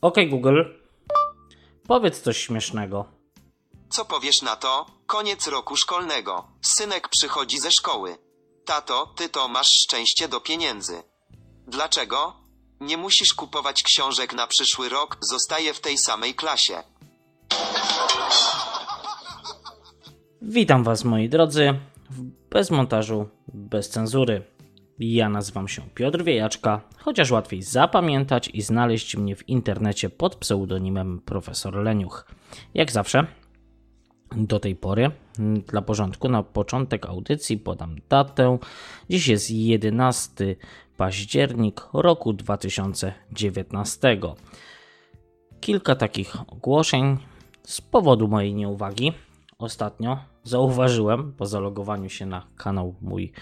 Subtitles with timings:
[0.00, 0.62] Okej, Google.
[1.86, 3.04] Powiedz coś śmiesznego.
[3.90, 4.86] Co powiesz na to?
[5.06, 6.44] Koniec roku szkolnego.
[6.62, 8.18] Synek przychodzi ze szkoły.
[8.64, 11.02] Tato, ty to masz szczęście do pieniędzy.
[11.66, 12.32] Dlaczego?
[12.80, 16.82] Nie musisz kupować książek na przyszły rok, zostaje w tej samej klasie.
[20.42, 21.80] Witam Was, moi drodzy,
[22.50, 24.42] bez montażu, bez cenzury.
[25.00, 31.20] Ja nazywam się Piotr Wiejaczka, chociaż łatwiej zapamiętać i znaleźć mnie w internecie pod pseudonimem
[31.24, 32.26] Profesor Leniuch.
[32.74, 33.26] Jak zawsze,
[34.36, 35.10] do tej pory,
[35.66, 38.58] dla porządku, na początek audycji podam datę.
[39.10, 40.56] Dziś jest 11
[40.96, 44.20] październik roku 2019.
[45.60, 47.18] Kilka takich ogłoszeń
[47.62, 49.12] z powodu mojej nieuwagi.
[49.58, 53.32] Ostatnio zauważyłem po zalogowaniu się na kanał mój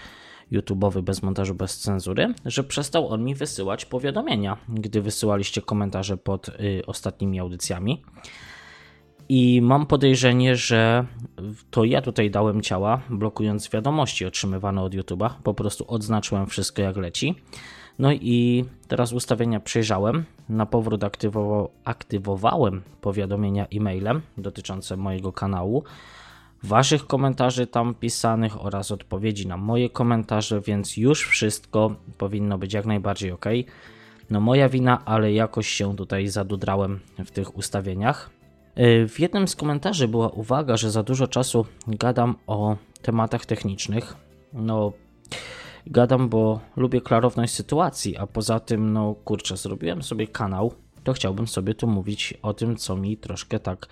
[0.51, 6.49] YouTube'owy bez montażu, bez cenzury, że przestał on mi wysyłać powiadomienia, gdy wysyłaliście komentarze pod
[6.49, 8.03] y, ostatnimi audycjami.
[9.29, 11.05] I mam podejrzenie, że
[11.71, 15.29] to ja tutaj dałem ciała, blokując wiadomości otrzymywane od YouTube'a.
[15.43, 17.35] Po prostu odznaczyłem wszystko jak leci.
[17.99, 20.25] No i teraz ustawienia przejrzałem.
[20.49, 25.83] Na powrót aktywował, aktywowałem powiadomienia e-mailem dotyczące mojego kanału,
[26.63, 32.85] waszych komentarzy tam pisanych oraz odpowiedzi na moje komentarze, więc już wszystko powinno być jak
[32.85, 33.45] najbardziej ok.
[34.29, 38.29] No moja wina, ale jakoś się tutaj zadudrałem w tych ustawieniach.
[39.07, 44.15] W jednym z komentarzy była uwaga, że za dużo czasu gadam o tematach technicznych.
[44.53, 44.91] No,
[45.87, 51.47] gadam, bo lubię klarowność sytuacji, a poza tym, no kurczę, zrobiłem sobie kanał, to chciałbym
[51.47, 53.87] sobie tu mówić o tym, co mi troszkę tak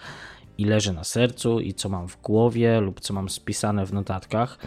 [0.57, 4.57] i leży na sercu, i co mam w głowie, lub co mam spisane w notatkach.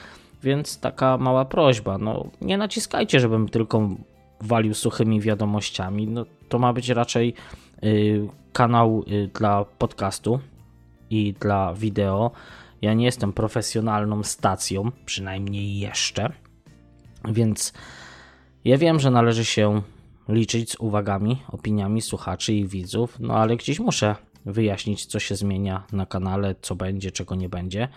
[0.42, 3.88] Więc taka mała prośba, no nie naciskajcie, żebym tylko
[4.40, 6.06] walił suchymi wiadomościami.
[6.06, 7.34] No, to ma być raczej
[7.84, 10.40] y, kanał y, dla podcastu
[11.10, 12.30] i dla wideo.
[12.82, 16.32] Ja nie jestem profesjonalną stacją, przynajmniej jeszcze.
[17.24, 17.72] Więc
[18.64, 19.82] ja wiem, że należy się
[20.28, 24.16] liczyć z uwagami, opiniami słuchaczy i widzów, no ale gdzieś muszę
[24.48, 27.88] wyjaśnić, co się zmienia na kanale, co będzie, czego nie będzie.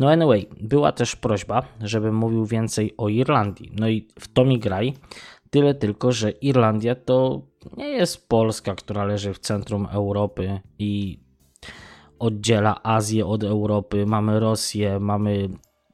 [0.00, 3.72] No anyway, była też prośba, żebym mówił więcej o Irlandii.
[3.78, 4.94] No i w to mi graj.
[5.50, 7.42] Tyle tylko, że Irlandia to
[7.76, 11.18] nie jest Polska, która leży w centrum Europy i
[12.18, 14.06] oddziela Azję od Europy.
[14.06, 15.48] Mamy Rosję, mamy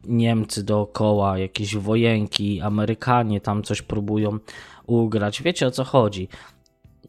[0.04, 4.38] Niemcy dookoła, jakieś wojenki, Amerykanie tam coś próbują
[4.86, 5.42] ugrać.
[5.42, 6.28] Wiecie o co chodzi.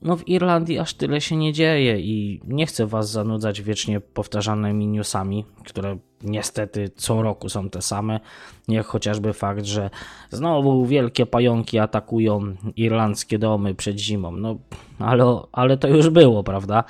[0.03, 4.87] No w Irlandii aż tyle się nie dzieje i nie chcę was zanudzać wiecznie powtarzanymi
[4.87, 8.19] newsami, które niestety co roku są te same,
[8.67, 9.89] jak chociażby fakt, że
[10.29, 14.31] znowu wielkie pająki atakują irlandzkie domy przed zimą.
[14.31, 14.57] No,
[14.99, 16.83] ale, ale to już było, prawda?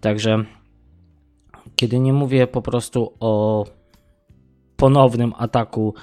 [0.00, 0.44] Także
[1.76, 3.64] kiedy nie mówię po prostu o
[4.76, 5.94] ponownym ataku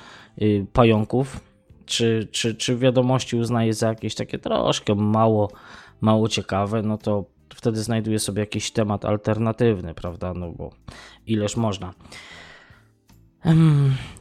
[0.42, 1.40] y, pająków,
[1.86, 5.52] czy, czy, czy wiadomości uznaję za jakieś takie troszkę mało,
[6.02, 7.26] mało ciekawe, no to
[7.56, 10.34] wtedy znajduję sobie jakiś temat alternatywny, prawda?
[10.34, 10.70] No bo
[11.28, 11.94] ileż można.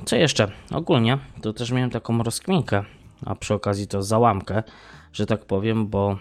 [0.05, 0.51] Co jeszcze?
[0.71, 2.85] Ogólnie to też miałem taką rozkminkę,
[3.27, 4.63] a przy okazji to załamkę,
[5.13, 6.19] że tak powiem, bo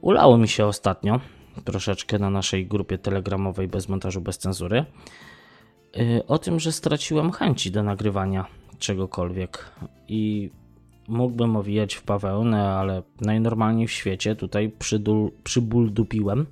[0.00, 1.20] ulało mi się ostatnio
[1.64, 4.84] troszeczkę na naszej grupie telegramowej bez montażu, bez cenzury
[5.96, 8.46] y, o tym, że straciłem chęci do nagrywania
[8.78, 9.70] czegokolwiek
[10.08, 10.50] i
[11.08, 16.46] mógłbym owijać w bawełnę, ale najnormalniej w świecie tutaj przydul, przybuldupiłem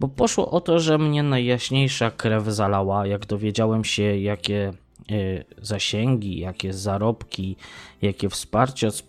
[0.00, 4.72] bo poszło o to, że mnie najjaśniejsza krew zalała, jak dowiedziałem się, jakie
[5.10, 7.56] e, zasięgi, jakie zarobki,
[8.02, 9.04] jakie wsparcie od,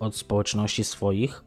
[0.00, 1.44] od społeczności swoich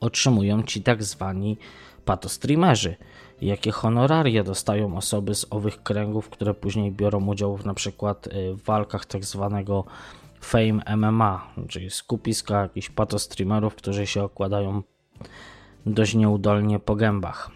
[0.00, 1.56] otrzymują ci tak zwani
[2.04, 2.96] patostreamerzy.
[3.42, 8.52] Jakie honoraria dostają osoby z owych kręgów, które później biorą udział w na przykład e,
[8.52, 9.84] w walkach tak zwanego
[10.44, 14.82] Fame MMA, czyli skupiska jakichś patostreamerów, którzy się okładają
[15.86, 17.50] dość nieudolnie po gębach.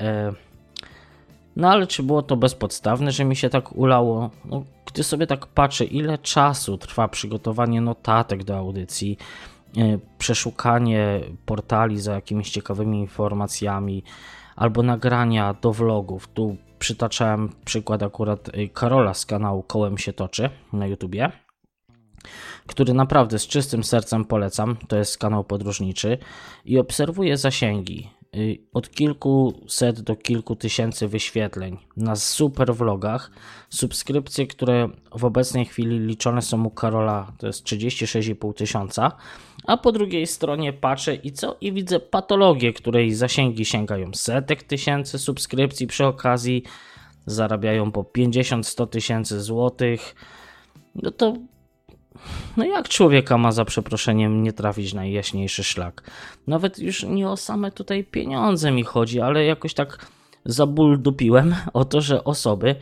[0.00, 0.32] E,
[1.56, 4.30] no ale czy było to bezpodstawne, że mi się tak ulało?
[4.44, 9.18] No, gdy sobie tak patrzę, ile czasu trwa przygotowanie notatek do audycji,
[9.76, 14.02] e, przeszukanie portali za jakimiś ciekawymi informacjami,
[14.56, 16.28] albo nagrania do vlogów.
[16.28, 21.32] Tu przytaczałem przykład akurat e, Karola z kanału Kołem się toczy na YouTubie
[22.66, 24.76] który naprawdę z czystym sercem polecam.
[24.88, 26.18] To jest kanał podróżniczy
[26.64, 28.10] i obserwuję zasięgi.
[28.36, 33.30] y, od kilkuset do kilku tysięcy wyświetleń na super vlogach.
[33.70, 34.88] Subskrypcje, które
[35.18, 39.12] w obecnej chwili liczone są u Karola, to jest 36,5 tysiąca.
[39.66, 41.56] A po drugiej stronie patrzę i co?
[41.60, 46.62] I widzę patologię, której zasięgi sięgają setek tysięcy subskrypcji przy okazji,
[47.26, 50.14] zarabiają po 50-100 tysięcy złotych.
[50.94, 51.34] No to
[52.56, 56.10] no jak człowieka ma za przeproszeniem nie trafić na jaśniejszy szlak?
[56.46, 60.06] Nawet już nie o same tutaj pieniądze mi chodzi, ale jakoś tak
[60.44, 62.76] zabuldupiłem o to, że osoby,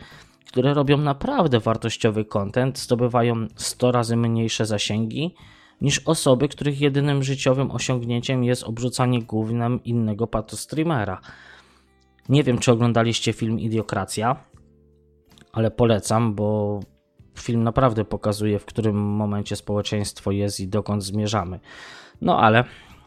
[0.47, 5.35] które robią naprawdę wartościowy content, zdobywają 100 razy mniejsze zasięgi
[5.81, 11.21] niż osoby, których jedynym życiowym osiągnięciem jest obrzucanie głównym innego patostreamera.
[12.29, 14.35] Nie wiem, czy oglądaliście film Idiokracja,
[15.51, 16.79] ale polecam, bo
[17.35, 21.59] film naprawdę pokazuje, w którym momencie społeczeństwo jest i dokąd zmierzamy.
[22.21, 22.63] No ale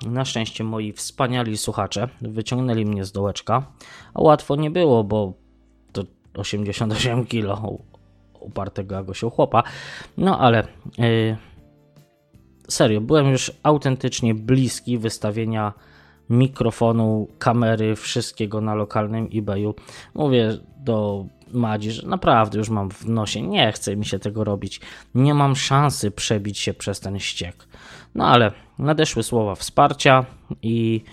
[0.06, 3.66] na szczęście moi wspaniali słuchacze wyciągnęli mnie z dołeczka,
[4.14, 5.32] a łatwo nie było, bo
[5.92, 6.02] to
[6.34, 7.78] 88 kg
[8.40, 9.62] upartego Agosiu chłopa.
[10.16, 10.66] No ale
[10.98, 11.36] yy,
[12.68, 15.72] serio, byłem już autentycznie bliski wystawienia
[16.32, 19.74] mikrofonu, kamery, wszystkiego na lokalnym eBayu.
[20.14, 24.80] Mówię do Madzi, że naprawdę już mam w nosie, nie chce mi się tego robić.
[25.14, 27.68] Nie mam szansy przebić się przez ten ściek.
[28.14, 30.24] No ale nadeszły słowa wsparcia
[30.62, 31.04] i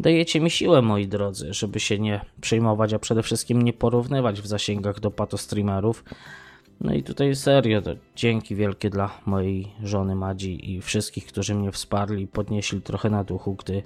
[0.00, 4.46] dajecie mi siłę, moi drodzy, żeby się nie przejmować, a przede wszystkim nie porównywać w
[4.46, 6.04] zasięgach do patostreamerów.
[6.80, 11.72] No i tutaj serio, to dzięki wielkie dla mojej żony Madzi i wszystkich, którzy mnie
[11.72, 13.82] wsparli i podnieśli trochę na duchu, gdy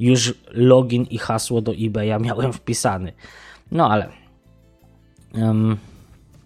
[0.00, 3.12] już login i hasło do eBaya miałem wpisany.
[3.72, 4.08] No ale
[5.34, 5.76] um,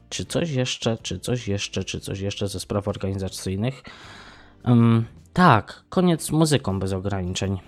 [0.09, 3.83] czy coś jeszcze, czy coś jeszcze, czy coś jeszcze ze spraw organizacyjnych?
[4.65, 7.59] Um, tak, koniec z muzyką bez ograniczeń.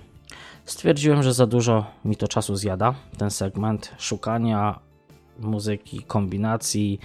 [0.64, 4.78] Stwierdziłem, że za dużo mi to czasu zjada, ten segment szukania
[5.38, 7.00] muzyki, kombinacji,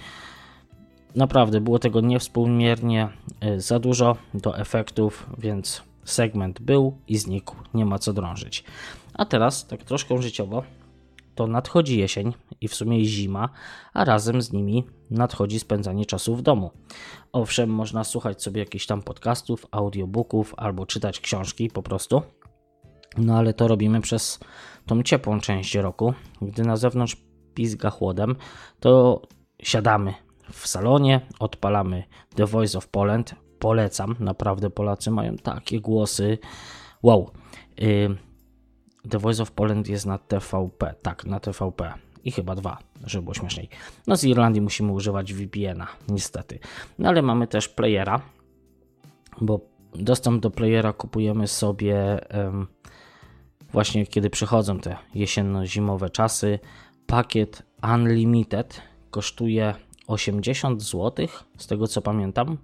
[1.14, 3.08] Naprawdę było tego niewspółmiernie
[3.44, 8.64] y, za dużo do efektów, więc segment był i znikł, nie ma co drążyć.
[9.14, 10.62] A teraz, tak troszkę życiowo,
[11.34, 13.48] to nadchodzi jesień i w sumie zima,
[13.92, 16.70] a razem z nimi nadchodzi spędzanie czasu w domu.
[17.32, 22.22] Owszem, można słuchać sobie jakichś tam podcastów, audiobooków albo czytać książki po prostu,
[23.18, 24.40] no ale to robimy przez
[24.86, 26.14] tą ciepłą część roku.
[26.42, 27.16] Gdy na zewnątrz
[27.54, 28.36] pizga chłodem,
[28.80, 29.22] to
[29.62, 30.14] siadamy
[30.52, 32.04] w salonie, odpalamy
[32.34, 33.34] The Voice of Poland.
[33.58, 36.38] Polecam, naprawdę Polacy mają takie głosy.
[37.02, 37.30] Wow.
[39.10, 41.94] The Voice of Poland jest na TVP, tak, na TVP
[42.24, 43.68] i chyba dwa, żeby było śmieszniej.
[44.06, 46.58] No z Irlandii musimy używać VPN-a, niestety.
[46.98, 48.20] No ale mamy też playera,
[49.40, 49.60] bo
[49.94, 52.66] dostęp do playera kupujemy sobie um,
[53.72, 56.58] właśnie kiedy przychodzą te jesienno-zimowe czasy.
[57.06, 57.62] Pakiet
[57.94, 59.74] Unlimited kosztuje
[60.06, 61.26] 80 zł,
[61.58, 62.58] z tego co pamiętam.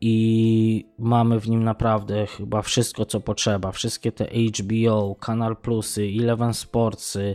[0.00, 3.72] I mamy w nim naprawdę chyba wszystko, co potrzeba.
[3.72, 7.34] Wszystkie te HBO, Kanal Plusy, Eleven Sportsy,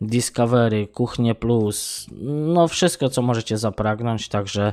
[0.00, 2.06] Discovery, Kuchnie Plus,
[2.54, 4.28] no wszystko, co możecie zapragnąć.
[4.28, 4.72] Także,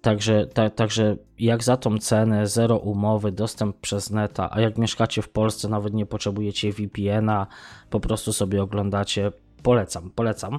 [0.00, 5.22] także, ta, także jak za tą cenę, zero umowy, dostęp przez neta, a jak mieszkacie
[5.22, 7.46] w Polsce, nawet nie potrzebujecie VPN-a,
[7.90, 9.32] po prostu sobie oglądacie.
[9.62, 10.58] Polecam, polecam.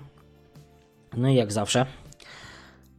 [1.17, 1.85] No i jak zawsze,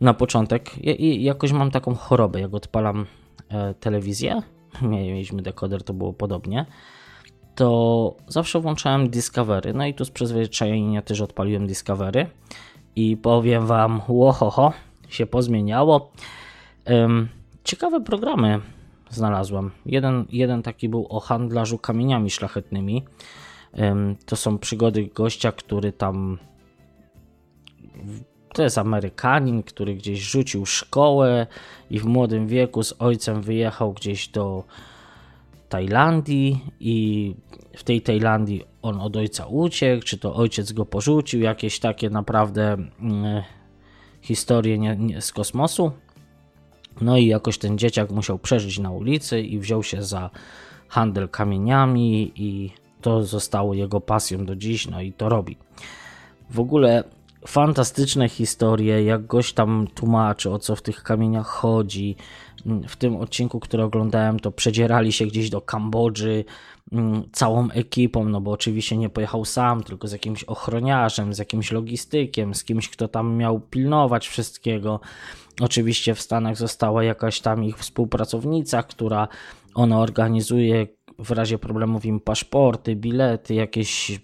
[0.00, 3.06] na początek, ja, jakoś mam taką chorobę, jak odpalam
[3.48, 4.42] e, telewizję,
[4.82, 6.66] mieliśmy dekoder, to było podobnie,
[7.54, 9.74] to zawsze włączałem Discovery.
[9.74, 12.26] No i tu z przyzwyczajenia też odpaliłem Discovery
[12.96, 14.72] i powiem Wam, łohoho,
[15.08, 16.10] się pozmieniało.
[17.64, 18.60] ciekawe programy
[19.10, 19.70] znalazłem.
[19.86, 23.04] Jeden, jeden taki był o handlarzu kamieniami szlachetnymi.
[24.26, 26.38] to są przygody gościa, który tam
[28.56, 31.46] to jest Amerykanin, który gdzieś rzucił szkołę
[31.90, 34.64] i w młodym wieku z ojcem wyjechał gdzieś do
[35.68, 37.34] Tajlandii i
[37.76, 42.76] w tej Tajlandii on od ojca uciekł, czy to ojciec go porzucił, jakieś takie naprawdę
[43.00, 43.42] mm,
[44.20, 45.92] historie nie, nie, z kosmosu.
[47.00, 50.30] No i jakoś ten dzieciak musiał przeżyć na ulicy i wziął się za
[50.88, 52.70] handel kamieniami i
[53.00, 55.56] to zostało jego pasją do dziś, no i to robi.
[56.50, 57.04] W ogóle
[57.46, 62.16] fantastyczne historie, jak goś tam tłumaczy, o co w tych kamieniach chodzi.
[62.88, 66.44] W tym odcinku, który oglądałem, to przedzierali się gdzieś do Kambodży
[66.92, 71.72] mm, całą ekipą, no bo oczywiście nie pojechał sam, tylko z jakimś ochroniarzem, z jakimś
[71.72, 75.00] logistykiem, z kimś, kto tam miał pilnować wszystkiego.
[75.60, 79.28] Oczywiście w Stanach została jakaś tam ich współpracownica, która
[79.74, 80.86] ona organizuje
[81.18, 84.20] w razie problemów im paszporty, bilety, jakieś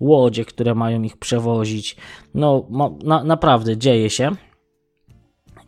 [0.00, 1.96] łodzie, które mają ich przewozić.
[2.34, 2.66] No,
[3.04, 4.30] na, naprawdę dzieje się.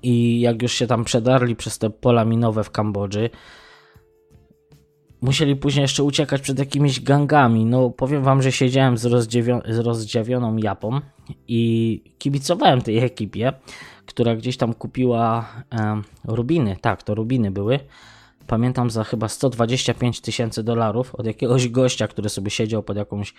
[0.03, 3.31] I jak już się tam przedarli przez te pola minowe w Kambodży,
[5.21, 7.65] musieli później jeszcze uciekać przed jakimiś gangami.
[7.65, 9.31] No, powiem wam, że siedziałem z,
[9.69, 11.01] z rozdziawioną japą
[11.49, 13.53] i kibicowałem tej ekipie,
[14.07, 16.77] która gdzieś tam kupiła e, rubiny.
[16.81, 17.81] Tak, to rubiny były.
[18.47, 23.35] Pamiętam za chyba 125 tysięcy dolarów od jakiegoś gościa, który sobie siedział pod jakąś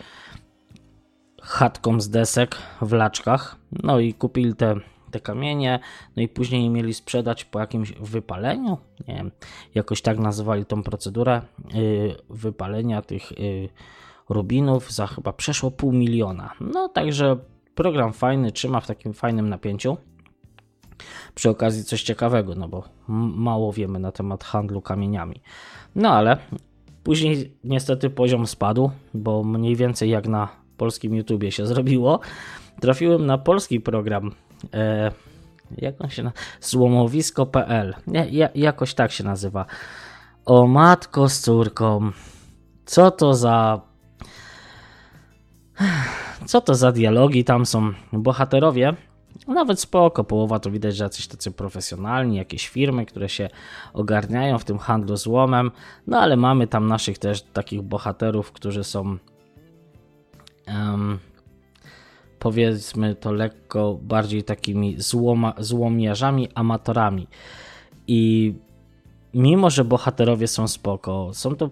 [1.41, 3.55] chatką z desek w laczkach.
[3.83, 4.75] No i kupili te
[5.11, 5.79] te kamienie,
[6.15, 9.31] no i później mieli sprzedać po jakimś wypaleniu, nie wiem,
[9.75, 11.41] jakoś tak nazywali tą procedurę
[11.73, 13.69] yy, wypalenia tych yy,
[14.29, 16.53] rubinów za chyba przeszło pół miliona.
[16.61, 17.37] No także
[17.75, 19.97] program fajny, trzyma w takim fajnym napięciu.
[21.35, 25.41] Przy okazji coś ciekawego, no bo mało wiemy na temat handlu kamieniami.
[25.95, 26.37] No ale
[27.03, 32.19] później niestety poziom spadł, bo mniej więcej jak na polskim YouTubie się zrobiło.
[32.81, 34.31] Trafiłem na polski program
[34.73, 35.11] e,
[35.77, 36.41] jak on się nazywa?
[36.61, 37.95] Złomowisko.pl.
[38.31, 39.65] Ja, jakoś tak się nazywa.
[40.45, 42.11] O matko z córką.
[42.85, 43.81] Co to za.
[46.45, 47.93] Co to za dialogi tam są?
[48.13, 48.93] Bohaterowie.
[49.47, 53.49] Nawet spoko, połowa to widać, że jacyś tacy profesjonalni, jakieś firmy, które się
[53.93, 55.71] ogarniają w tym handlu złomem.
[56.07, 59.17] No ale mamy tam naszych też takich bohaterów, którzy są.
[60.67, 61.19] Um,
[62.39, 67.27] powiedzmy to lekko, bardziej takimi złoma, złomiarzami, amatorami.
[68.07, 68.53] I
[69.33, 71.69] mimo, że bohaterowie są spoko, są to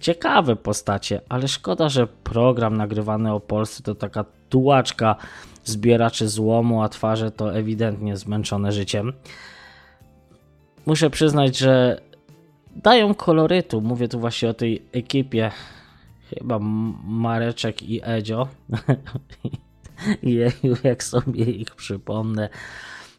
[0.00, 5.16] ciekawe postacie, ale szkoda, że program nagrywany o Polsce to taka tułaczka
[5.64, 9.12] zbieraczy złomu, a twarze to ewidentnie zmęczone życiem.
[10.86, 12.00] Muszę przyznać, że
[12.76, 13.80] dają kolorytu.
[13.80, 15.50] Mówię tu właśnie o tej ekipie.
[16.30, 16.58] Chyba
[17.04, 18.48] Mareczek i Edzio.
[20.22, 22.48] Jeju, jak sobie ich przypomnę.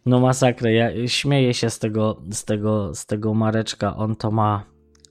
[0.05, 4.63] No masakra, ja śmieję się z tego, z tego, z tego Mareczka, on to ma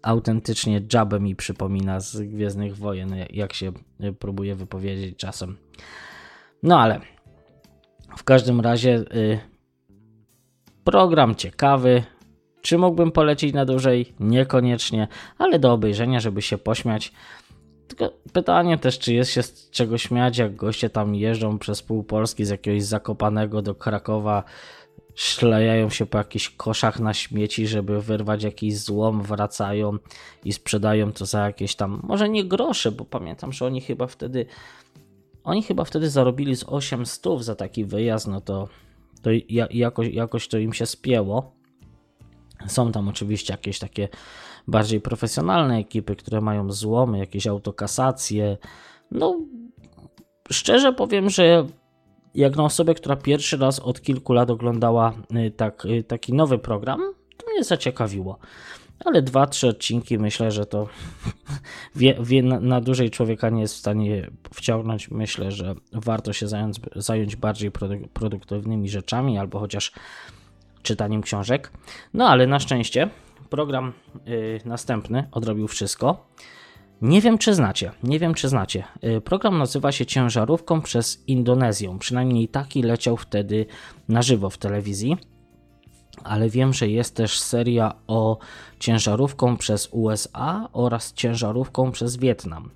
[0.02, 3.72] autentycznie Jabę mi przypomina z Gwiezdnych Wojen, jak się
[4.18, 5.56] próbuje wypowiedzieć czasem.
[6.62, 7.00] No ale
[8.16, 9.38] w każdym razie y,
[10.84, 12.02] program ciekawy.
[12.62, 14.14] Czy mógłbym polecić na dłużej?
[14.20, 17.12] Niekoniecznie, ale do obejrzenia, żeby się pośmiać.
[17.88, 22.02] Tylko pytanie też, czy jest się z czego śmiać, jak goście tam jeżdżą przez pół
[22.02, 24.44] Polski z jakiegoś Zakopanego do Krakowa,
[25.14, 29.98] szlejają się po jakichś koszach na śmieci, żeby wyrwać jakiś złom, wracają
[30.44, 34.46] i sprzedają to za jakieś tam, może nie grosze, bo pamiętam, że oni chyba wtedy
[35.44, 38.68] oni chyba wtedy zarobili z 800 za taki wyjazd, no to,
[39.22, 39.30] to
[39.70, 41.52] jakoś, jakoś to im się spięło.
[42.66, 44.08] Są tam oczywiście jakieś takie
[44.66, 48.56] bardziej profesjonalne ekipy, które mają złomy, jakieś autokasacje.
[49.10, 49.40] No,
[50.50, 51.66] szczerze powiem, że
[52.34, 55.12] jak na osobę, która pierwszy raz od kilku lat oglądała
[55.46, 57.00] y, tak, y, taki nowy program,
[57.36, 58.38] to mnie zaciekawiło.
[59.04, 60.88] Ale dwa, trzy odcinki myślę, że to
[61.96, 65.10] wie, wie, na, dłużej człowieka nie jest w stanie wciągnąć.
[65.10, 67.70] Myślę, że warto się zająć, zająć bardziej
[68.12, 69.92] produktywnymi rzeczami albo chociaż
[70.82, 71.72] czytaniem książek.
[72.14, 73.10] No ale na szczęście
[73.50, 73.92] program
[74.26, 76.26] yy, następny odrobił wszystko.
[77.02, 77.92] Nie wiem, czy znacie.
[78.02, 78.84] Nie wiem, czy znacie.
[79.02, 81.96] Yy, program nazywa się Ciężarówką przez Indonezję.
[81.98, 83.66] Przynajmniej taki leciał wtedy
[84.08, 85.16] na żywo w telewizji.
[86.24, 88.38] Ale wiem, że jest też seria o
[88.78, 92.70] ciężarówką przez USA oraz ciężarówką przez Wietnam.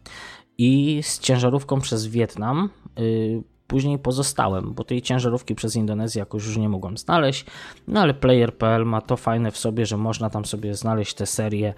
[0.58, 6.56] I z ciężarówką przez Wietnam yy, później pozostałem, bo tej ciężarówki przez Indonezję jakoś już
[6.56, 7.44] nie mogłem znaleźć,
[7.88, 11.74] no ale Player.pl ma to fajne w sobie, że można tam sobie znaleźć te serie,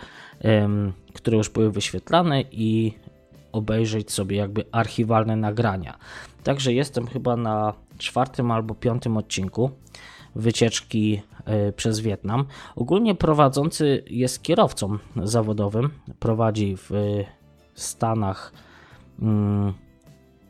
[1.14, 2.94] które już były wyświetlane i
[3.52, 5.98] obejrzeć sobie jakby archiwalne nagrania.
[6.44, 9.70] Także jestem chyba na czwartym albo piątym odcinku
[10.34, 11.22] wycieczki
[11.68, 12.44] y, przez Wietnam.
[12.76, 17.24] Ogólnie prowadzący jest kierowcą zawodowym, prowadzi w y,
[17.74, 18.52] Stanach
[19.18, 19.22] y,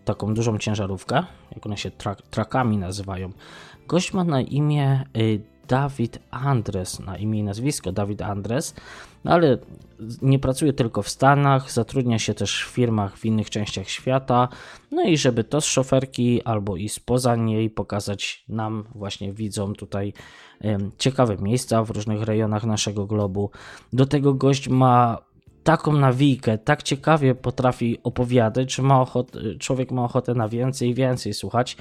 [0.05, 3.31] taką dużą ciężarówkę, jak one się trak, trakami nazywają.
[3.89, 8.75] Gość ma na imię y, Dawid Andres, na imię i nazwisko Dawid Andres,
[9.25, 9.59] no ale
[10.23, 14.49] nie pracuje tylko w Stanach, zatrudnia się też w firmach w innych częściach świata,
[14.91, 20.13] no i żeby to z szoferki albo i spoza niej pokazać nam, właśnie widzom tutaj
[20.99, 23.51] ciekawe miejsca w różnych rejonach naszego globu.
[23.93, 25.19] Do tego gość ma
[25.65, 29.07] taką nawijkę, tak ciekawie potrafi opowiadać, ma
[29.59, 31.77] człowiek ma ochotę na więcej i więcej słuchać.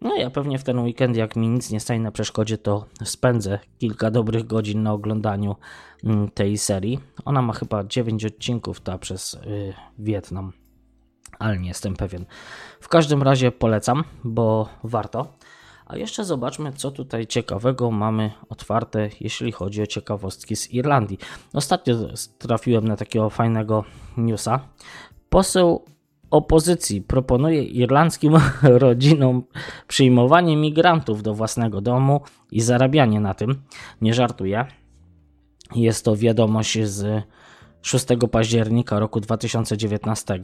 [0.00, 3.58] No ja pewnie w ten weekend, jak mi nic nie stanie na przeszkodzie, to spędzę
[3.78, 5.56] kilka dobrych godzin na oglądaniu
[6.04, 6.98] mm, tej serii.
[7.24, 10.52] Ona ma chyba 9 odcinków ta przez yy, Wietnam.
[11.38, 12.24] ale nie jestem pewien.
[12.80, 15.26] W każdym razie polecam, bo warto.
[15.86, 21.18] A jeszcze zobaczmy, co tutaj ciekawego mamy otwarte, jeśli chodzi o ciekawostki z Irlandii.
[21.52, 21.94] Ostatnio
[22.38, 23.84] trafiłem na takiego fajnego
[24.16, 24.60] newsa.
[25.28, 25.84] Poseł
[26.30, 29.42] opozycji proponuje irlandzkim rodzinom
[29.88, 32.20] przyjmowanie migrantów do własnego domu
[32.50, 33.62] i zarabianie na tym.
[34.00, 34.66] Nie żartuję.
[35.74, 37.24] Jest to wiadomość z
[37.82, 40.40] 6 października roku 2019.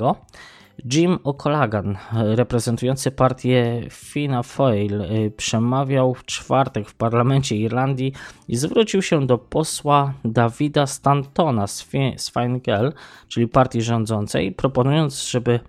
[0.84, 8.12] Jim O'Callaghan, reprezentujący partię Fina Foyle, y, przemawiał w czwartek w parlamencie Irlandii
[8.48, 12.92] i zwrócił się do posła Davida Stantona z Fine Gael,
[13.28, 15.60] czyli partii rządzącej, proponując, żeby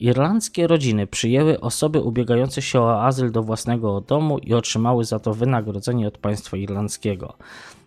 [0.00, 5.34] irlandzkie rodziny przyjęły osoby ubiegające się o azyl do własnego domu i otrzymały za to
[5.34, 7.34] wynagrodzenie od państwa irlandzkiego.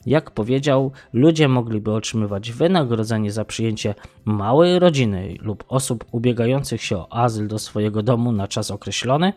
[0.05, 3.95] Jak powiedział, ludzie mogliby otrzymywać wynagrodzenie za przyjęcie
[4.25, 9.33] małej rodziny lub osób ubiegających się o azyl do swojego domu na czas określony.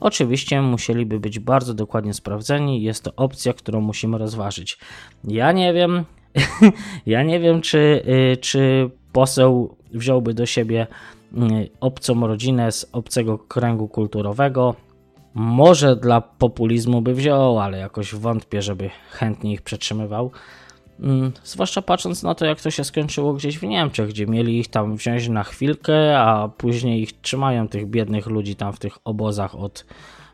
[0.00, 4.78] Oczywiście musieliby być bardzo dokładnie sprawdzeni, jest to opcja, którą musimy rozważyć.
[5.24, 6.04] Ja nie wiem,
[7.06, 8.02] ja nie wiem, czy,
[8.32, 10.86] y, czy poseł wziąłby do siebie
[11.32, 14.74] y, obcą rodzinę z obcego kręgu kulturowego.
[15.34, 20.30] Może dla populizmu by wziął, ale jakoś wątpię, żeby chętnie ich przetrzymywał.
[21.00, 24.68] Mm, zwłaszcza patrząc na to, jak to się skończyło gdzieś w Niemczech, gdzie mieli ich
[24.68, 29.54] tam wziąć na chwilkę, a później ich trzymają, tych biednych ludzi tam w tych obozach
[29.54, 29.86] od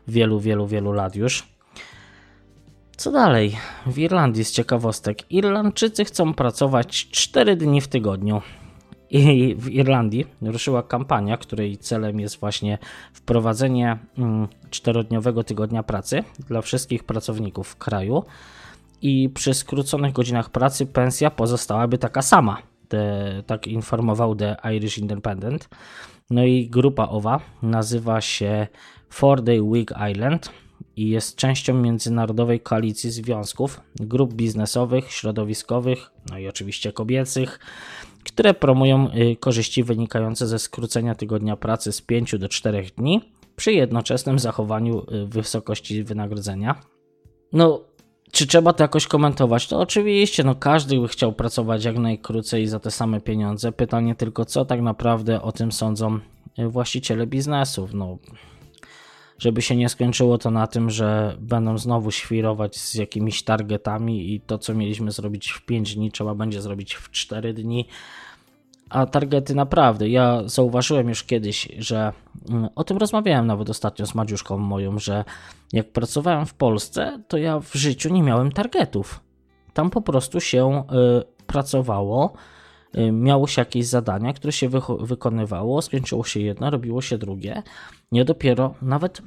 [0.07, 1.47] wielu, wielu, wielu lat już.
[2.97, 3.57] Co dalej?
[3.85, 5.31] W Irlandii z ciekawostek.
[5.31, 8.41] Irlandczycy chcą pracować 4 dni w tygodniu.
[9.11, 12.77] I w Irlandii ruszyła kampania, której celem jest właśnie
[13.13, 18.23] wprowadzenie mm, czterodniowego tygodnia pracy dla wszystkich pracowników w kraju.
[19.01, 22.57] I przy skróconych godzinach pracy pensja pozostałaby taka sama.
[22.87, 25.69] Te, tak informował The Irish Independent.
[26.29, 28.67] No i grupa owa nazywa się
[29.09, 30.51] Four Day Week Island
[30.95, 37.59] i jest częścią międzynarodowej koalicji związków, grup biznesowych, środowiskowych, no i oczywiście kobiecych,
[38.23, 43.21] które promują y, korzyści wynikające ze skrócenia tygodnia pracy z 5 do 4 dni
[43.55, 46.81] przy jednoczesnym zachowaniu y, wysokości wynagrodzenia.
[47.53, 47.81] No,
[48.31, 49.67] czy trzeba to jakoś komentować?
[49.67, 53.71] To oczywiście, no każdy by chciał pracować jak najkrócej za te same pieniądze.
[53.71, 56.19] Pytanie tylko, co tak naprawdę o tym sądzą
[56.59, 57.93] y, właściciele biznesów.
[57.93, 58.17] No,
[59.41, 64.41] żeby się nie skończyło to na tym, że będą znowu świrować z jakimiś targetami i
[64.41, 67.87] to, co mieliśmy zrobić w 5 dni, trzeba będzie zrobić w 4 dni.
[68.89, 72.13] A targety naprawdę, ja zauważyłem już kiedyś, że
[72.49, 75.25] mm, o tym rozmawiałem nawet ostatnio z Madziuszką moją, że
[75.73, 79.19] jak pracowałem w Polsce, to ja w życiu nie miałem targetów.
[79.73, 80.83] Tam po prostu się
[81.19, 82.33] y, pracowało,
[82.97, 87.63] y, miało się jakieś zadania, które się wykonywało, skończyło się jedno, robiło się drugie.
[88.11, 89.21] Nie dopiero nawet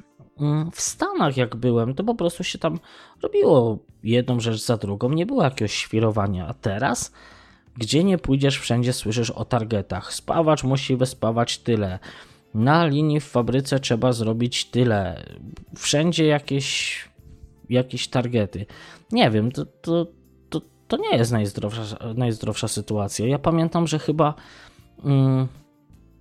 [0.73, 2.79] w Stanach, jak byłem, to po prostu się tam
[3.23, 6.47] robiło jedną rzecz za drugą, nie było jakiegoś świrowania.
[6.47, 7.13] A teraz,
[7.77, 10.15] gdzie nie pójdziesz, wszędzie słyszysz o targetach.
[10.15, 11.99] Spawacz musi wyspawać tyle.
[12.55, 15.25] Na linii w fabryce trzeba zrobić tyle.
[15.77, 16.99] Wszędzie jakieś,
[17.71, 18.67] jakieś targety.
[19.13, 20.07] Nie wiem, to, to,
[20.51, 21.83] to, to nie jest najzdrowsza,
[22.15, 23.27] najzdrowsza sytuacja.
[23.27, 24.35] Ja pamiętam, że chyba.
[25.05, 25.49] Mm,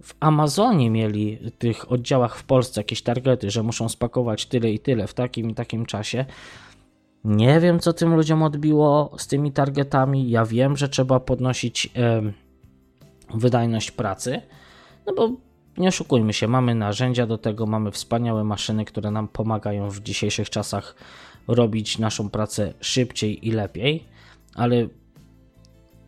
[0.04, 5.08] w Amazonie mieli tych oddziałach w Polsce jakieś targety, że muszą spakować tyle i tyle
[5.08, 6.26] w takim i takim czasie.
[7.24, 10.30] Nie wiem, co tym ludziom odbiło z tymi targetami.
[10.30, 12.22] Ja wiem, że trzeba podnosić e,
[13.34, 14.42] wydajność pracy,
[15.06, 15.32] no bo
[15.78, 20.50] nie oszukujmy się, mamy narzędzia do tego, mamy wspaniałe maszyny, które nam pomagają w dzisiejszych
[20.50, 20.96] czasach
[21.48, 24.04] robić naszą pracę szybciej i lepiej,
[24.56, 24.88] ale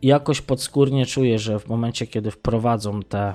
[0.02, 3.34] jakoś podskórnie czuję, że w momencie, kiedy wprowadzą te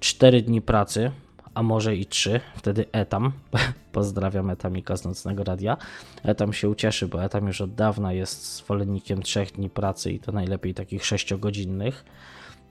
[0.00, 0.46] 4 mm.
[0.46, 1.10] dni pracy,
[1.54, 3.32] a może i 3, wtedy Etam,
[3.92, 5.76] pozdrawiam Etamika z Nocnego Radia,
[6.22, 10.32] Etam się ucieszy, bo Etam już od dawna jest zwolennikiem 3 dni pracy i to
[10.32, 12.04] najlepiej takich 6-godzinnych.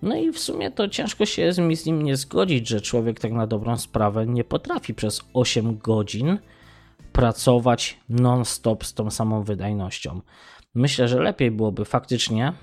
[0.01, 3.19] No i w sumie to ciężko się z, mi z nim nie zgodzić, że człowiek
[3.19, 6.37] tak na dobrą sprawę nie potrafi przez 8 godzin
[7.11, 10.21] pracować non-stop z tą samą wydajnością.
[10.75, 12.53] Myślę, że lepiej byłoby faktycznie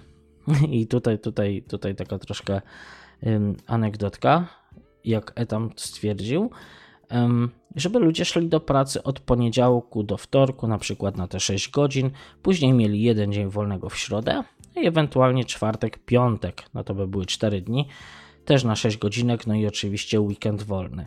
[0.69, 2.61] I tutaj, tutaj, tutaj taka troszkę
[3.67, 4.49] anegdotka,
[5.05, 6.51] jak Etam stwierdził,
[7.77, 12.11] żeby ludzie szli do pracy od poniedziałku do wtorku, na przykład na te 6 godzin,
[12.43, 14.43] później mieli jeden dzień wolnego w środę
[14.77, 17.89] i ewentualnie czwartek, piątek, no to by były 4 dni,
[18.45, 21.07] też na 6 godzinek, no i oczywiście weekend wolny.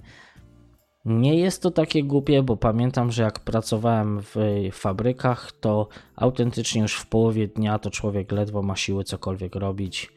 [1.10, 4.36] Nie jest to takie głupie, bo pamiętam, że jak pracowałem w
[4.72, 10.12] fabrykach, to autentycznie już w połowie dnia to człowiek ledwo ma siły cokolwiek robić.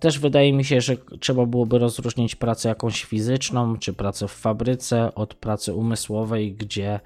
[0.00, 5.14] też wydaje mi się, że trzeba byłoby rozróżnić pracę jakąś fizyczną, czy pracę w fabryce
[5.14, 7.00] od pracy umysłowej, gdzie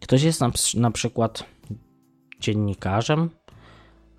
[0.00, 1.44] ktoś jest na, na przykład
[2.40, 3.30] dziennikarzem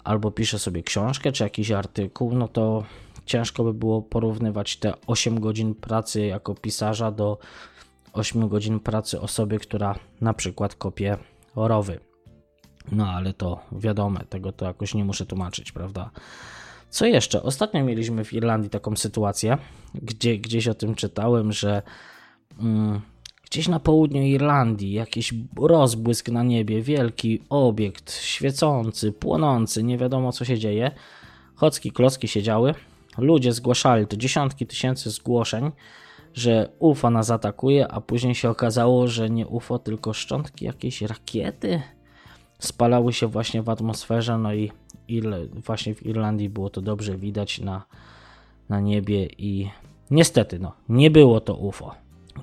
[0.03, 2.83] albo pisze sobie książkę czy jakiś artykuł, no to
[3.25, 7.37] ciężko by było porównywać te 8 godzin pracy jako pisarza do
[8.15, 11.17] 8 godzin pracy osoby, która na przykład kopie
[11.55, 11.99] rowy.
[12.91, 16.11] No ale to wiadomo, tego to jakoś nie muszę tłumaczyć, prawda?
[16.89, 17.43] Co jeszcze?
[17.43, 19.57] Ostatnio mieliśmy w Irlandii taką sytuację,
[19.93, 21.81] gdzie gdzieś o tym czytałem, że
[22.59, 23.01] mm,
[23.43, 30.45] gdzieś na południu Irlandii jakiś rozbłysk na niebie, wielki obiekt świecący, płonący, nie wiadomo co
[30.45, 30.91] się dzieje.
[31.55, 32.73] Chocki klocki się działy,
[33.17, 35.71] ludzie zgłaszali to dziesiątki tysięcy zgłoszeń,
[36.35, 41.81] że UFO nas atakuje, a później się okazało, że nie UFO, tylko szczątki jakiejś rakiety
[42.59, 44.71] spalały się właśnie w atmosferze, no i
[45.07, 47.85] ile właśnie w Irlandii było to dobrze widać na,
[48.69, 49.69] na niebie i
[50.11, 51.95] niestety no, nie było to UFO.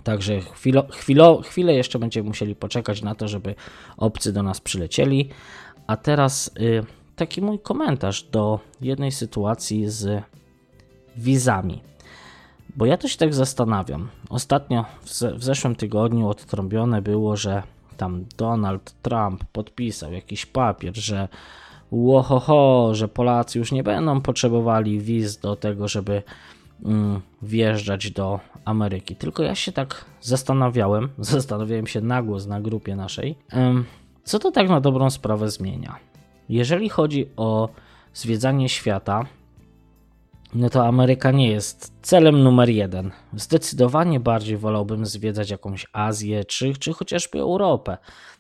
[0.05, 3.55] Także chwilo, chwilo, chwilę jeszcze będziemy musieli poczekać na to, żeby
[3.97, 5.29] obcy do nas przylecieli.
[5.87, 6.85] A teraz y,
[7.17, 10.23] taki mój komentarz do jednej sytuacji z
[11.17, 11.83] wizami.
[12.77, 14.09] Bo ja to się tak zastanawiam.
[14.29, 17.63] Ostatnio w, zeszłym tygodniu odtrąbione było, że
[17.97, 21.29] tam Donald Trump podpisał jakiś papier, że
[21.91, 26.23] łohoho, że Polacy już nie będą potrzebowali wiz do tego, żeby
[26.85, 29.17] mm, wjeżdżać do Ameryki.
[29.17, 33.35] Tylko ja się tak zastanawiałem, zastanawiałem się na głos na grupie naszej,
[34.25, 35.97] co to tak na dobrą sprawę zmienia.
[36.49, 37.69] Jeżeli chodzi o
[38.15, 39.27] zwiedzanie świata,
[40.55, 43.11] no to Ameryka nie jest celem numer jeden.
[43.35, 47.99] Zdecydowanie bardziej wolałbym zwiedzać jakąś Azję czy, czy chociażby Europę.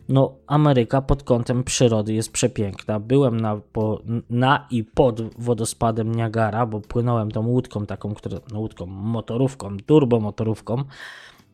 [0.09, 3.01] No, Ameryka pod kątem przyrody jest przepiękna.
[3.01, 8.61] Byłem na, po, na i pod wodospadem Niagara, bo płynąłem tą łódką taką, która, no
[8.61, 10.85] łódką, motorówką, turbomotorówką,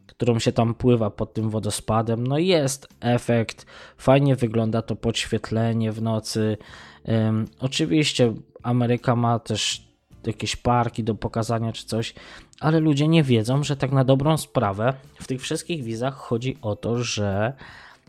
[0.06, 2.26] którą się tam pływa pod tym wodospadem.
[2.26, 3.66] No jest efekt,
[3.96, 6.56] fajnie wygląda to podświetlenie w nocy.
[7.04, 9.87] Um, oczywiście Ameryka ma też
[10.28, 12.14] jakieś parki do pokazania czy coś,
[12.60, 16.76] ale ludzie nie wiedzą, że tak na dobrą sprawę w tych wszystkich wizach chodzi o
[16.76, 17.52] to, że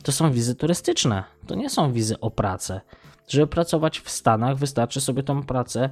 [0.03, 2.81] to są wizy turystyczne, to nie są wizy o pracę.
[3.27, 5.89] Żeby pracować w Stanach, wystarczy sobie tą pracę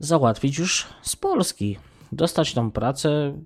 [0.00, 1.78] załatwić już z Polski.
[2.12, 3.38] Dostać tą pracę,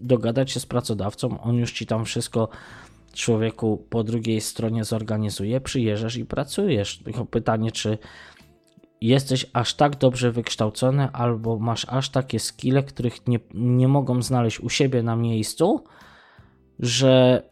[0.00, 2.48] dogadać się z pracodawcą, on już ci tam wszystko
[3.12, 6.98] człowieku po drugiej stronie zorganizuje, przyjeżdżasz i pracujesz.
[6.98, 7.98] Tylko pytanie, czy
[9.00, 14.60] jesteś aż tak dobrze wykształcony, albo masz aż takie skille, których nie, nie mogą znaleźć
[14.60, 15.84] u siebie na miejscu,
[16.78, 17.42] że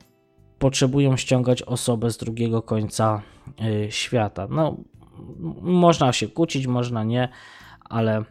[0.59, 3.22] potrzebują ściągać osobę z drugiego końca
[3.87, 4.46] y, świata.
[4.50, 4.76] No,
[5.61, 7.28] można się kłócić, można nie,
[7.85, 8.24] ale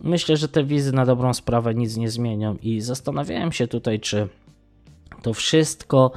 [0.00, 4.28] myślę, że te wizy na dobrą sprawę nic nie zmienią i zastanawiałem się tutaj, czy
[5.22, 6.12] to wszystko,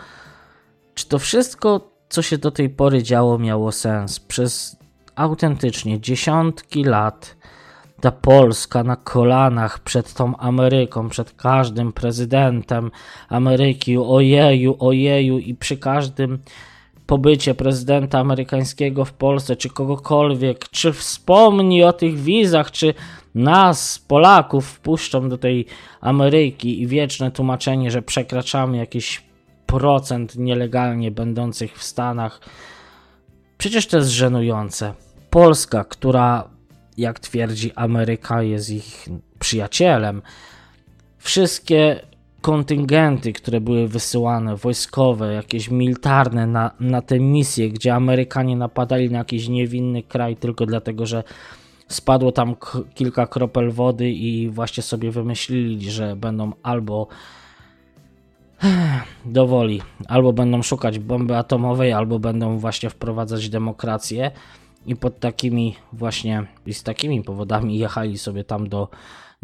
[0.93, 4.19] czy to wszystko, co się do tej pory działo, miało sens.
[4.19, 4.78] Przez
[5.19, 7.37] autentycznie dziesiątki lat
[8.01, 12.91] ta Polska na kolanach przed tą Ameryką, przed każdym prezydentem
[13.29, 16.39] Ameryki, ojeju, ojeju i przy każdym
[17.05, 22.93] pobycie prezydenta amerykańskiego w Polsce, czy kogokolwiek, czy wspomni o tych wizach, czy
[23.35, 25.65] nas, Polaków, wpuszczą do tej
[26.01, 29.23] Ameryki i wieczne tłumaczenie, że przekraczamy jakiś
[29.65, 32.41] procent nielegalnie będących w Stanach.
[33.57, 34.93] Przecież to jest żenujące.
[35.29, 36.49] Polska, która,
[36.97, 39.07] jak twierdzi Ameryka, jest ich
[39.39, 40.21] przyjacielem,
[41.17, 41.99] wszystkie
[42.41, 49.17] kontyngenty, które były wysyłane, wojskowe, jakieś militarne na, na te misje, gdzie Amerykanie napadali na
[49.17, 51.23] jakiś niewinny kraj tylko dlatego, że
[51.87, 52.55] spadło tam
[52.93, 57.07] kilka kropel wody i właśnie sobie wymyślili, że będą albo
[59.25, 64.31] dowoli, albo będą szukać bomby atomowej, albo będą właśnie wprowadzać demokrację
[64.85, 68.89] i pod takimi właśnie i z takimi powodami jechali sobie tam do,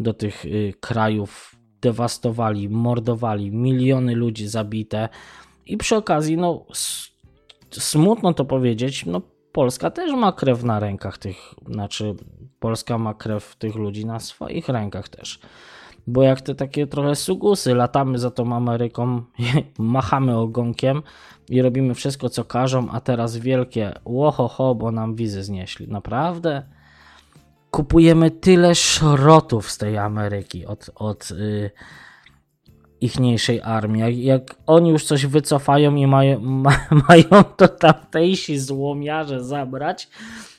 [0.00, 5.08] do tych y, krajów, dewastowali, mordowali, miliony ludzi zabite
[5.66, 6.66] i przy okazji, no
[7.70, 9.22] smutno to powiedzieć, no
[9.52, 12.14] Polska też ma krew na rękach tych, znaczy
[12.58, 15.40] Polska ma krew tych ludzi na swoich rękach też.
[16.06, 19.22] Bo jak te takie trochę sugusy, latamy za tą Ameryką,
[19.78, 21.02] machamy ogonkiem,
[21.48, 25.88] i robimy wszystko, co każą, a teraz wielkie łohoho, bo nam wizy znieśli.
[25.88, 26.62] Naprawdę?
[27.70, 31.70] Kupujemy tyle szrotów z tej Ameryki od, od, yy,
[33.00, 34.00] ichniejszej armii.
[34.00, 40.08] Jak, jak oni już coś wycofają i mają, ma, mają to tamtejsi złomiarze zabrać,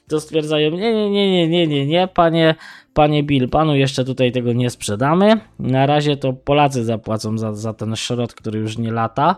[0.07, 2.55] to stwierdzają, nie, nie, nie, nie, nie, nie, nie, panie,
[2.97, 5.39] panie Bill, panu jeszcze tutaj tego nie sprzedamy.
[5.59, 9.35] Na razie to Polacy zapłacą za, za ten szrot, który już nie lata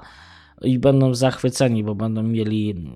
[0.61, 2.91] i będą zachwyceni, bo będą mieli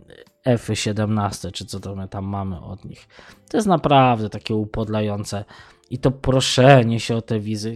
[0.45, 3.07] F-17, czy co to my tam mamy od nich.
[3.49, 5.45] To jest naprawdę takie upodlające.
[5.89, 7.73] I to proszenie się o te wizy.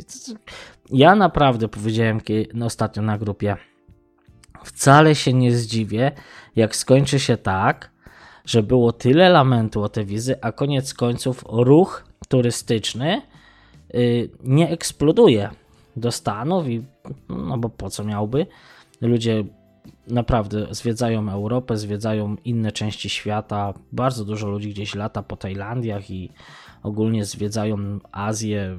[0.90, 2.22] Ja naprawdę powiedziałem
[2.62, 3.56] ostatnio na grupie,
[4.64, 6.12] wcale się nie zdziwię,
[6.56, 7.92] jak skończy się tak,
[8.46, 13.22] że było tyle lamentu o te wizy, a koniec końców ruch turystyczny
[13.94, 15.50] yy, nie eksploduje
[15.96, 16.84] do Stanów i
[17.30, 18.48] no bo po co miałby?
[19.02, 19.44] Ludzie
[20.08, 23.74] naprawdę zwiedzają Europę, zwiedzają inne części świata.
[23.92, 26.32] Bardzo dużo ludzi gdzieś lata po Tajlandiach i
[26.84, 28.78] ogólnie zwiedzają Azję,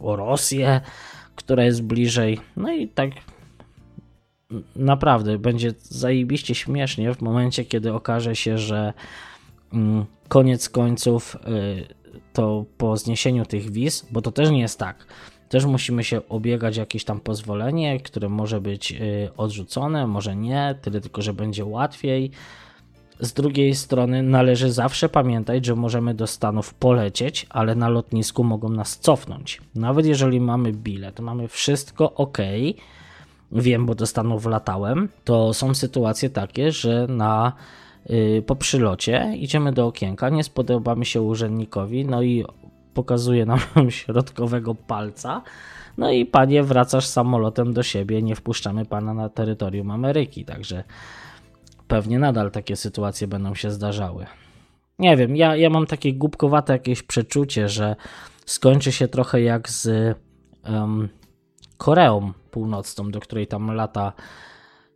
[0.00, 0.80] Rosję,
[1.36, 2.38] która jest bliżej.
[2.56, 3.10] No i tak
[4.76, 8.92] naprawdę będzie zajebiście śmiesznie w momencie, kiedy okaże się, że
[9.72, 12.01] mm, koniec końców y,
[12.32, 15.06] to po zniesieniu tych wiz, bo to też nie jest tak.
[15.48, 21.00] Też musimy się obiegać jakieś tam pozwolenie, które może być y, odrzucone, może nie, tyle
[21.00, 22.30] tylko, że będzie łatwiej.
[23.20, 28.68] Z drugiej strony należy zawsze pamiętać, że możemy do Stanów polecieć, ale na lotnisku mogą
[28.68, 29.60] nas cofnąć.
[29.74, 32.38] Nawet jeżeli mamy bilet, mamy wszystko ok,
[33.52, 37.52] wiem, bo do Stanów latałem, to są sytuacje takie, że na
[38.46, 39.32] po przylocie.
[39.36, 42.44] Idziemy do okienka, nie spodobamy się urzędnikowi, no i
[42.94, 43.58] pokazuje nam
[43.90, 45.42] środkowego palca.
[45.98, 50.84] No i panie, wracasz samolotem do siebie, nie wpuszczamy pana na terytorium Ameryki, także
[51.88, 54.26] pewnie nadal takie sytuacje będą się zdarzały.
[54.98, 57.96] Nie wiem, ja, ja mam takie głupkowate jakieś przeczucie, że
[58.46, 60.16] skończy się trochę jak z
[60.64, 61.08] um,
[61.76, 64.12] Koreą Północną, do której tam lata,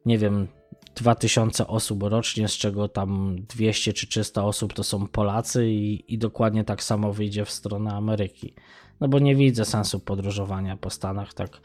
[0.07, 0.49] nie wiem,
[0.97, 6.19] 2000 osób rocznie, z czego tam 200 czy 300 osób to są Polacy i, i
[6.19, 8.55] dokładnie tak samo wyjdzie w stronę Ameryki.
[9.01, 11.61] No bo nie widzę sensu podróżowania po Stanach tak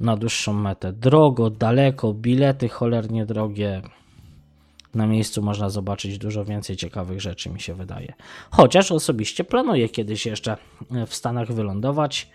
[0.00, 0.92] na dłuższą metę.
[0.92, 3.82] Drogo, daleko, bilety cholernie drogie.
[4.94, 8.14] Na miejscu można zobaczyć dużo więcej ciekawych rzeczy, mi się wydaje.
[8.50, 10.56] Chociaż osobiście planuję kiedyś jeszcze
[11.06, 12.30] w Stanach wylądować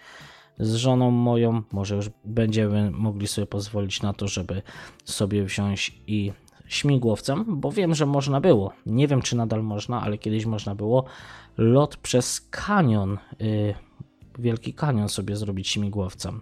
[0.60, 1.62] z żoną moją.
[1.72, 4.62] Może już będziemy mogli sobie pozwolić na to, żeby
[5.06, 6.32] sobie wziąć i
[6.68, 8.74] śmigłowcem, bo wiem, że można było.
[8.86, 11.06] Nie wiem, czy nadal można, ale kiedyś można było
[11.58, 13.76] lot przez kanion, yy,
[14.40, 16.42] wielki kanion sobie zrobić śmigłowcem.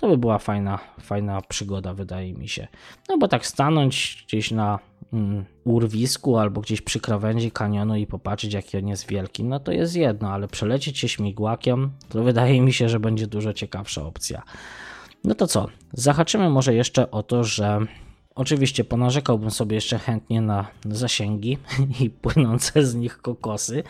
[0.00, 2.68] To by była fajna, fajna przygoda, wydaje mi się.
[3.08, 4.78] No bo tak stanąć gdzieś na
[5.12, 9.72] mm, urwisku albo gdzieś przy krawędzi kanionu i popatrzeć, jaki on jest wielki, no to
[9.72, 14.42] jest jedno, ale przelecieć się śmigłakiem, to wydaje mi się, że będzie dużo ciekawsza opcja.
[15.24, 15.66] No to co?
[15.92, 17.80] Zahaczymy może jeszcze o to, że
[18.34, 21.58] oczywiście ponarzekałbym sobie jeszcze chętnie na zasięgi
[22.00, 23.82] i płynące z nich kokosy,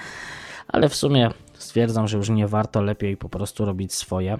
[0.68, 4.38] ale w sumie stwierdzam, że już nie warto, lepiej po prostu robić swoje.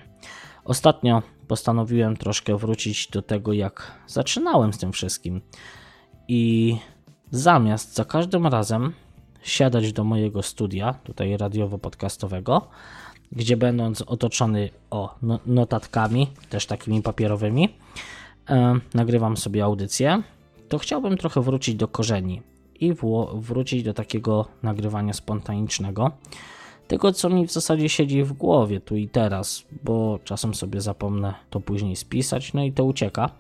[0.65, 5.41] Ostatnio postanowiłem troszkę wrócić do tego, jak zaczynałem z tym wszystkim.
[6.29, 6.77] I
[7.31, 8.93] zamiast za każdym razem
[9.43, 12.61] siadać do mojego studia, tutaj radiowo-podcastowego,
[13.33, 17.69] gdzie będąc otoczony o no, notatkami, też takimi papierowymi,
[18.51, 20.23] e, nagrywam sobie audycję,
[20.69, 22.43] to chciałbym trochę wrócić do korzeni
[22.81, 22.95] i
[23.35, 26.11] wrócić do takiego nagrywania spontanicznego
[26.91, 31.35] tego, co mi w zasadzie siedzi w głowie tu i teraz, bo czasem sobie zapomnę
[31.51, 33.31] to później spisać, no i to ucieka.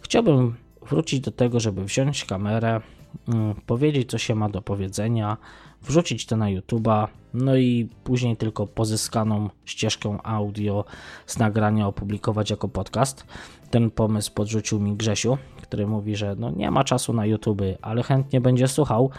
[0.00, 0.54] Chciałbym
[0.90, 2.80] wrócić do tego, żeby wziąć kamerę,
[3.28, 5.36] mm, powiedzieć, co się ma do powiedzenia,
[5.82, 10.84] wrzucić to na YouTube'a, no i później tylko pozyskaną ścieżkę audio
[11.26, 13.26] z nagrania opublikować jako podcast.
[13.70, 18.02] Ten pomysł podrzucił mi Grzesiu, który mówi, że no nie ma czasu na YouTube, ale
[18.02, 19.10] chętnie będzie słuchał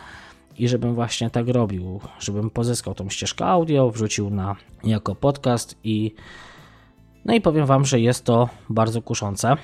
[0.62, 6.16] i żebym właśnie tak robił, żebym pozyskał tą ścieżkę audio, wrzucił na jako podcast i
[7.26, 9.56] no i powiem wam, że jest to bardzo kuszące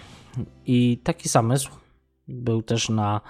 [0.65, 1.71] i taki zamysł
[2.27, 3.21] był też na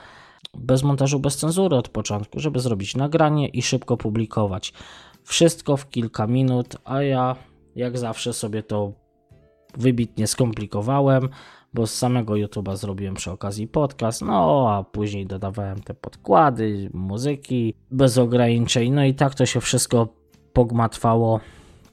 [0.53, 4.73] bez montażu, bez cenzury od początku, żeby zrobić nagranie i szybko publikować.
[5.23, 7.35] Wszystko w kilka minut, a ja
[7.75, 8.91] jak zawsze sobie to
[9.77, 11.29] wybitnie skomplikowałem
[11.77, 17.73] bo z samego YouTube'a zrobiłem przy okazji podcast, no a później dodawałem te podkłady, muzyki
[17.91, 20.07] bez ograniczeń, no i tak to się wszystko
[20.53, 21.39] pogmatwało.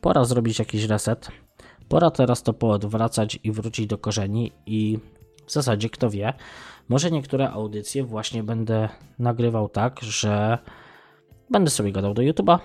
[0.01, 1.29] Pora zrobić jakiś reset.
[1.89, 4.99] Pora teraz to poodwracać i wrócić do korzeni i
[5.47, 6.33] w zasadzie kto wie,
[6.89, 10.59] może niektóre audycje właśnie będę nagrywał tak, że
[11.51, 12.59] będę sobie gadał do YouTube'a,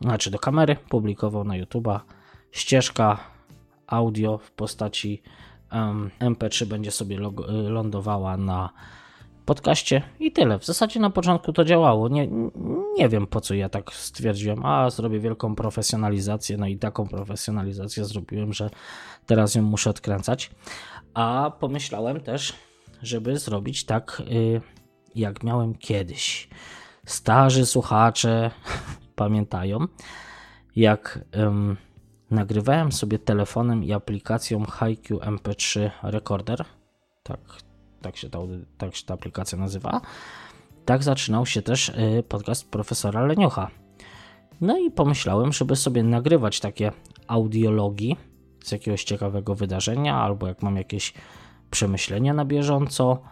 [0.00, 2.00] znaczy do kamery, publikował na YouTube'a
[2.50, 3.18] ścieżka
[3.86, 5.22] audio w postaci
[6.20, 8.70] MP3 będzie sobie lądowała na
[9.44, 10.58] podcaście i tyle.
[10.58, 12.08] W zasadzie na początku to działało.
[12.08, 12.28] Nie,
[12.96, 16.56] nie wiem po co ja tak stwierdziłem, a zrobię wielką profesjonalizację.
[16.56, 18.70] No i taką profesjonalizację zrobiłem, że
[19.26, 20.50] teraz ją muszę odkręcać.
[21.14, 22.52] A pomyślałem też,
[23.02, 24.60] żeby zrobić tak, y,
[25.14, 26.48] jak miałem kiedyś.
[27.06, 28.50] Starzy słuchacze
[29.16, 29.78] pamiętają,
[30.76, 31.24] jak
[32.32, 36.64] nagrywałem sobie telefonem i aplikacją HiQ MP3 Recorder.
[37.22, 37.40] Tak,
[38.02, 38.38] tak się, ta,
[38.78, 40.00] tak się ta aplikacja nazywa.
[40.84, 43.70] Tak zaczynał się też y, podcast profesora Leniocha.
[44.60, 46.92] No i pomyślałem, żeby sobie nagrywać takie
[47.26, 48.16] audiologii
[48.64, 51.14] z jakiegoś ciekawego wydarzenia, albo jak mam jakieś
[51.70, 53.22] przemyślenia na bieżąco,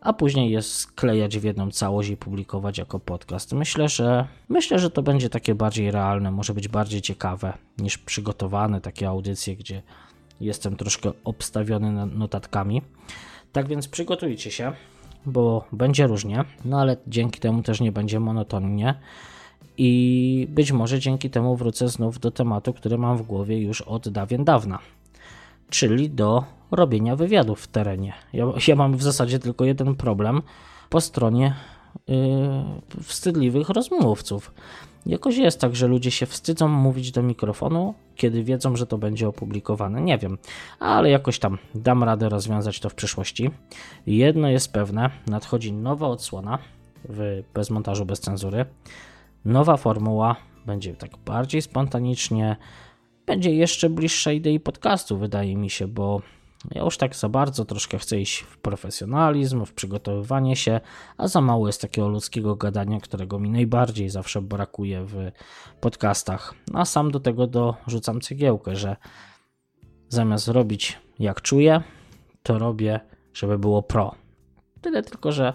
[0.00, 3.52] a później je sklejać w jedną całość i publikować jako podcast.
[3.52, 8.80] Myślę, że myślę, że to będzie takie bardziej realne, może być bardziej ciekawe niż przygotowane
[8.80, 9.82] takie audycje, gdzie
[10.40, 12.82] jestem troszkę obstawiony notatkami.
[13.52, 14.72] Tak więc przygotujcie się,
[15.26, 18.94] bo będzie różnie, no ale dzięki temu też nie będzie monotonnie.
[19.78, 24.08] I być może dzięki temu wrócę znów do tematu, który mam w głowie już od
[24.08, 24.78] dawien dawna,
[25.70, 28.12] czyli do robienia wywiadów w terenie.
[28.32, 30.42] Ja, ja mam w zasadzie tylko jeden problem
[30.90, 31.54] po stronie
[32.08, 34.54] yy, wstydliwych rozmówców.
[35.06, 39.28] Jakoś jest tak, że ludzie się wstydzą mówić do mikrofonu, kiedy wiedzą, że to będzie
[39.28, 40.00] opublikowane.
[40.00, 40.38] Nie wiem,
[40.80, 43.50] ale jakoś tam dam radę rozwiązać to w przyszłości.
[44.06, 46.58] Jedno jest pewne: nadchodzi nowa odsłona
[47.08, 48.66] w bez montażu, bez cenzury.
[49.44, 52.56] Nowa formuła będzie tak bardziej spontanicznie,
[53.26, 56.22] będzie jeszcze bliższa idei podcastu, wydaje mi się, bo
[56.74, 60.80] ja już tak za bardzo troszkę chcę iść w profesjonalizm, w przygotowywanie się,
[61.16, 65.30] a za mało jest takiego ludzkiego gadania, którego mi najbardziej zawsze brakuje w
[65.80, 66.54] podcastach.
[66.74, 68.96] A sam do tego dorzucam cegiełkę, że
[70.08, 71.82] zamiast robić jak czuję,
[72.42, 73.00] to robię,
[73.34, 74.14] żeby było pro.
[74.80, 75.52] Tyle tylko, że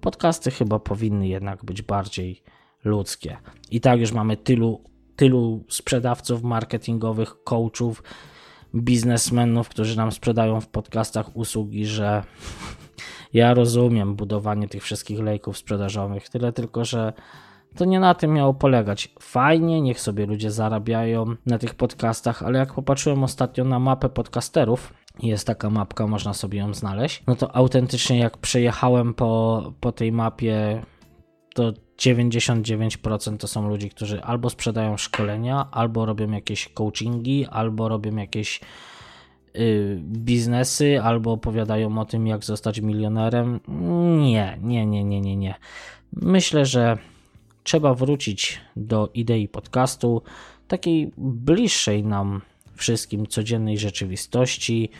[0.00, 2.42] podcasty chyba powinny jednak być bardziej
[2.84, 3.36] ludzkie.
[3.70, 4.80] I tak już mamy tylu,
[5.16, 8.02] tylu sprzedawców marketingowych, coachów,
[8.74, 12.22] biznesmenów, którzy nam sprzedają w podcastach usługi, że
[13.32, 17.12] ja rozumiem budowanie tych wszystkich lejków sprzedażowych, tyle tylko, że
[17.76, 19.14] to nie na tym miało polegać.
[19.20, 24.94] Fajnie, niech sobie ludzie zarabiają na tych podcastach, ale jak popatrzyłem ostatnio na mapę podcasterów,
[25.22, 30.12] jest taka mapka, można sobie ją znaleźć, no to autentycznie jak przejechałem po, po tej
[30.12, 30.82] mapie,
[31.54, 38.16] to 99% to są ludzie, którzy albo sprzedają szkolenia, albo robią jakieś coachingi, albo robią
[38.16, 38.60] jakieś
[39.56, 43.60] y, biznesy, albo opowiadają o tym, jak zostać milionerem.
[44.18, 45.54] Nie, nie, nie, nie, nie, nie.
[46.12, 46.98] Myślę, że
[47.62, 50.22] trzeba wrócić do idei podcastu,
[50.68, 52.40] takiej bliższej nam
[52.74, 54.90] wszystkim codziennej rzeczywistości,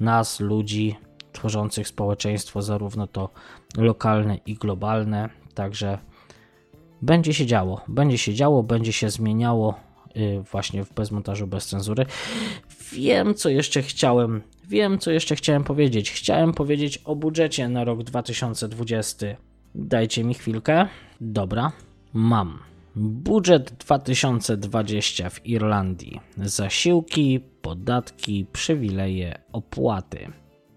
[0.00, 0.96] nas, ludzi
[1.32, 3.30] tworzących społeczeństwo, zarówno to
[3.76, 5.28] lokalne i globalne.
[5.54, 5.98] Także
[7.02, 9.74] będzie się działo, będzie się działo, będzie się zmieniało
[10.16, 12.06] y, właśnie w bezmontażu, bez cenzury.
[12.92, 16.10] Wiem, co jeszcze chciałem, wiem, co jeszcze chciałem powiedzieć.
[16.10, 19.26] Chciałem powiedzieć o budżecie na rok 2020.
[19.74, 20.86] Dajcie mi chwilkę.
[21.20, 21.72] Dobra,
[22.12, 22.58] mam.
[22.96, 26.20] Budżet 2020 w Irlandii.
[26.36, 30.32] Zasiłki, podatki, przywileje, opłaty.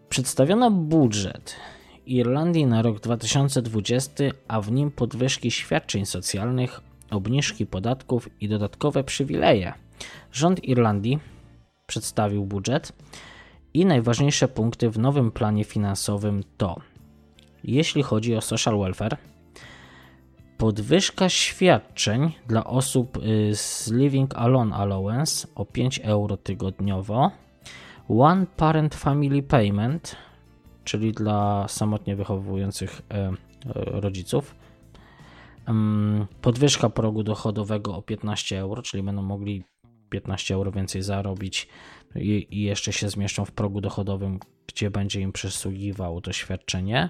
[0.09, 1.55] Przedstawiono budżet
[2.05, 9.73] Irlandii na rok 2020, a w nim podwyżki świadczeń socjalnych, obniżki podatków i dodatkowe przywileje.
[10.31, 11.19] Rząd Irlandii
[11.87, 12.93] przedstawił budżet
[13.73, 16.81] i najważniejsze punkty w nowym planie finansowym to
[17.63, 19.17] jeśli chodzi o social welfare,
[20.57, 27.31] podwyżka świadczeń dla osób y, z Living Alone Allowance o 5 euro tygodniowo,
[28.09, 30.15] One Parent Family Payment
[30.83, 33.33] czyli dla samotnie wychowujących e, e,
[33.75, 34.55] rodziców.
[36.41, 39.63] Podwyżka progu dochodowego o 15 euro, czyli będą mogli
[40.09, 41.67] 15 euro więcej zarobić
[42.15, 47.09] i, jeszcze się zmieszczą w progu dochodowym, gdzie będzie im przysługiwało to świadczenie.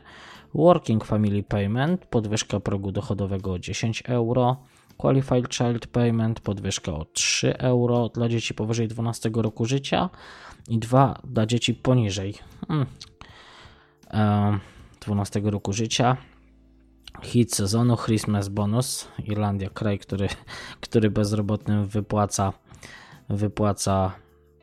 [0.54, 4.58] Working Family Payment, podwyżka progu dochodowego o 10 euro.
[4.98, 10.10] Qualified Child Payment, podwyżka o 3 euro dla dzieci powyżej 12 roku życia
[10.70, 12.34] i 2 dla dzieci poniżej.
[12.68, 12.88] Hmm,
[15.02, 16.18] 12 roku życia.
[17.22, 19.08] Hit sezonu Christmas Bonus.
[19.26, 20.28] Irlandia, kraj, który,
[20.82, 22.54] który bezrobotnym wypłaca,
[23.30, 24.12] wypłaca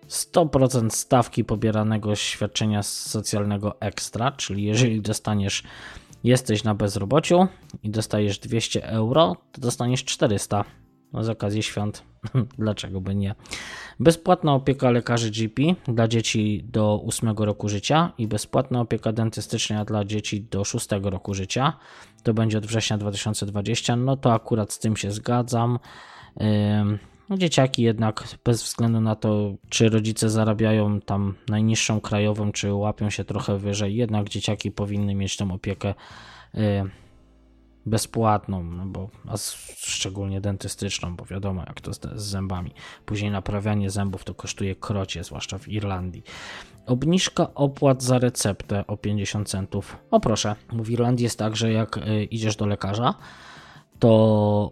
[0.08, 5.62] 100% stawki pobieranego świadczenia socjalnego ekstra, czyli jeżeli dostaniesz,
[6.24, 7.48] jesteś na bezrobociu
[7.82, 10.64] i dostajesz 200 euro, to dostaniesz 400.
[11.20, 12.09] z okazji świąt.
[12.58, 13.34] Dlaczego by nie?
[14.00, 20.04] Bezpłatna opieka lekarzy GP dla dzieci do 8 roku życia i bezpłatna opieka dentystyczna dla
[20.04, 21.72] dzieci do 6 roku życia.
[22.22, 23.96] To będzie od września 2020.
[23.96, 25.78] No to akurat z tym się zgadzam.
[27.28, 33.10] No, dzieciaki jednak bez względu na to, czy rodzice zarabiają tam najniższą krajową, czy łapią
[33.10, 35.94] się trochę wyżej, jednak dzieciaki powinny mieć tą opiekę
[37.90, 39.36] bezpłatną, no bo, a
[39.76, 42.70] szczególnie dentystyczną, bo wiadomo jak to z, z zębami.
[43.06, 46.22] Później naprawianie zębów to kosztuje krocie, zwłaszcza w Irlandii.
[46.86, 49.96] Obniżka opłat za receptę o 50 centów.
[50.10, 53.14] O proszę, w Irlandii jest tak, że jak y, idziesz do lekarza,
[53.98, 54.70] to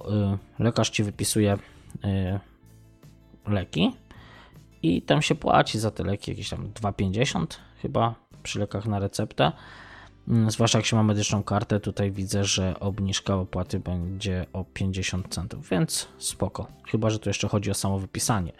[0.58, 2.40] y, lekarz ci wypisuje y,
[3.50, 3.92] leki
[4.82, 7.46] i tam się płaci za te leki jakieś tam 2,50
[7.82, 9.52] chyba przy lekach na receptę.
[10.28, 15.34] Mm, zwłaszcza jak się ma medyczną kartę, tutaj widzę, że obniżka opłaty będzie o 50
[15.34, 16.66] centów, więc spoko.
[16.86, 18.52] Chyba, że tu jeszcze chodzi o samo wypisanie.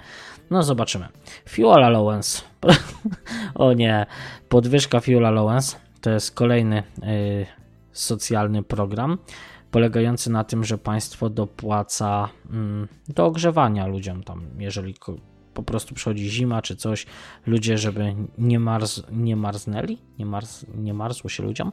[0.51, 1.09] No zobaczymy.
[1.49, 2.43] Fuel allowance.
[3.55, 4.07] o nie,
[4.49, 7.47] podwyżka fuel allowance to jest kolejny yy,
[7.93, 9.19] socjalny program
[9.71, 14.95] polegający na tym, że państwo dopłaca yy, do ogrzewania ludziom tam, jeżeli
[15.59, 17.07] po prostu przychodzi zima czy coś,
[17.47, 21.73] ludzie, żeby nie, marz, nie marznęli, nie, marz, nie marzło się ludziom,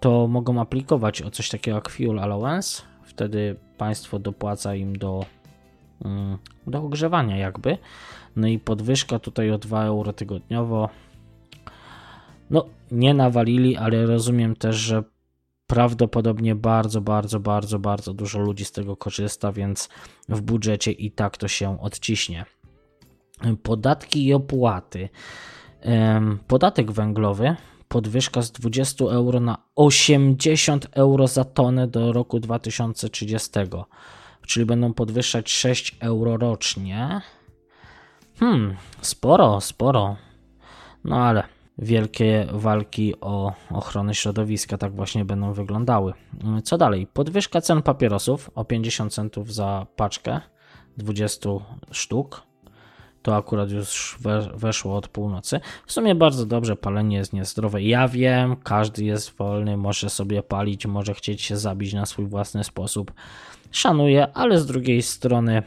[0.00, 2.82] to mogą aplikować o coś takiego jak Fuel Allowance.
[3.04, 5.24] Wtedy państwo dopłaca im do,
[6.66, 7.78] do ogrzewania, jakby.
[8.36, 10.88] No i podwyżka tutaj o 2 euro tygodniowo.
[12.50, 15.02] No, nie nawalili, ale rozumiem też, że
[15.66, 19.88] prawdopodobnie bardzo, bardzo, bardzo, bardzo dużo ludzi z tego korzysta, więc
[20.28, 22.44] w budżecie i tak to się odciśnie.
[23.62, 25.08] Podatki i opłaty.
[26.46, 27.56] Podatek węglowy
[27.88, 33.50] podwyżka z 20 euro na 80 euro za tonę do roku 2030,
[34.46, 37.20] czyli będą podwyższać 6 euro rocznie.
[38.38, 40.16] Hmm, sporo, sporo.
[41.04, 46.12] No ale wielkie walki o ochronę środowiska tak właśnie będą wyglądały.
[46.64, 47.06] Co dalej?
[47.06, 50.40] Podwyżka cen papierosów o 50 centów za paczkę
[50.96, 51.50] 20
[51.90, 52.42] sztuk.
[53.22, 54.18] To akurat już
[54.54, 55.60] weszło od północy.
[55.86, 57.82] W sumie bardzo dobrze, palenie jest niezdrowe.
[57.82, 62.64] Ja wiem, każdy jest wolny, może sobie palić, może chcieć się zabić na swój własny
[62.64, 63.12] sposób.
[63.70, 65.62] Szanuję, ale z drugiej strony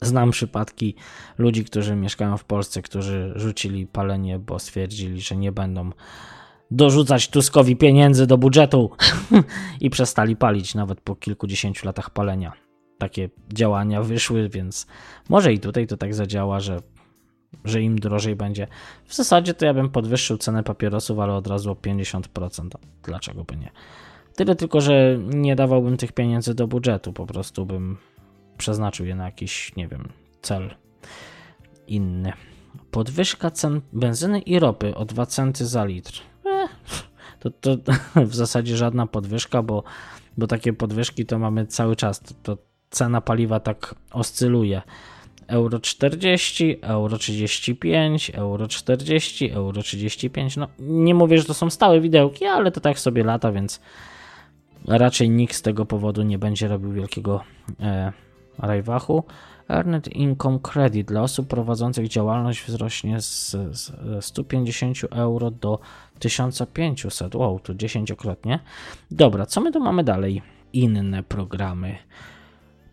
[0.00, 0.94] Znam przypadki
[1.38, 5.90] ludzi, którzy mieszkają w Polsce, którzy rzucili palenie, bo stwierdzili, że nie będą
[6.70, 8.90] dorzucać Tuskowi pieniędzy do budżetu
[9.80, 12.52] i przestali palić nawet po kilkudziesięciu latach palenia.
[12.98, 14.86] Takie działania wyszły, więc
[15.28, 16.80] może i tutaj to tak zadziała, że,
[17.64, 18.66] że im drożej będzie.
[19.04, 22.68] W zasadzie to ja bym podwyższył cenę papierosów, ale od razu o 50%.
[23.02, 23.70] Dlaczego by nie?
[24.36, 27.96] Tyle tylko, że nie dawałbym tych pieniędzy do budżetu, po prostu bym
[28.56, 30.08] przeznaczył je na jakiś, nie wiem,
[30.42, 30.74] cel
[31.86, 32.32] inny.
[32.90, 36.12] Podwyżka cen benzyny i ropy o 2 centy za litr.
[36.46, 36.70] Eh,
[37.40, 37.76] to, to
[38.30, 39.82] w zasadzie żadna podwyżka, bo,
[40.36, 42.20] bo takie podwyżki to mamy cały czas.
[42.20, 44.82] To, to cena paliwa tak oscyluje.
[45.46, 50.56] Euro 40, euro 35, euro 40, euro 35.
[50.56, 53.80] No nie mówię, że to są stałe widełki, ale to tak sobie lata, więc
[54.86, 57.44] raczej nikt z tego powodu nie będzie robił wielkiego
[57.80, 58.12] e,
[58.58, 59.24] Rajwachu.
[59.68, 65.78] Earned Income Credit dla osób prowadzących działalność wzrośnie z, z 150 euro do
[66.18, 67.34] 1500.
[67.34, 68.58] Wow, to dziesięciokrotnie.
[69.10, 70.42] Dobra, co my tu mamy dalej?
[70.72, 71.96] Inne programy.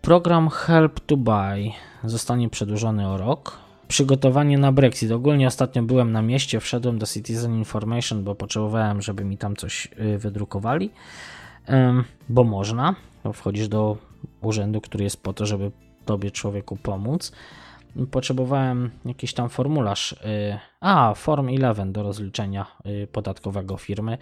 [0.02, 1.72] Program Help to Buy
[2.04, 3.58] zostanie przedłużony o rok.
[3.88, 5.12] Przygotowanie na Brexit.
[5.12, 9.88] Ogólnie ostatnio byłem na mieście, wszedłem do Citizen Information, bo potrzebowałem, żeby mi tam coś
[10.00, 10.90] y, wydrukowali,
[12.30, 12.96] bo można.
[13.34, 13.98] Wchodzisz do
[14.42, 15.72] urzędu, który jest po to, żeby
[16.06, 17.32] tobie człowieku pomóc.
[18.12, 20.16] Potrzebowałem jakiś tam formularz, y,
[20.80, 24.18] a Form 11 do rozliczenia y, podatkowego firmy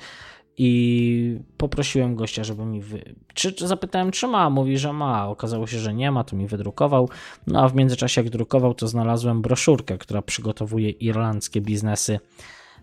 [0.57, 2.81] i poprosiłem gościa, żeby mi.
[2.81, 3.15] Wy...
[3.33, 4.49] Czy, czy, zapytałem, czy ma?
[4.49, 5.27] Mówi, że ma.
[5.27, 7.09] Okazało się, że nie ma, to mi wydrukował.
[7.47, 12.19] No a w międzyczasie, jak drukował, to znalazłem broszurkę, która przygotowuje irlandzkie biznesy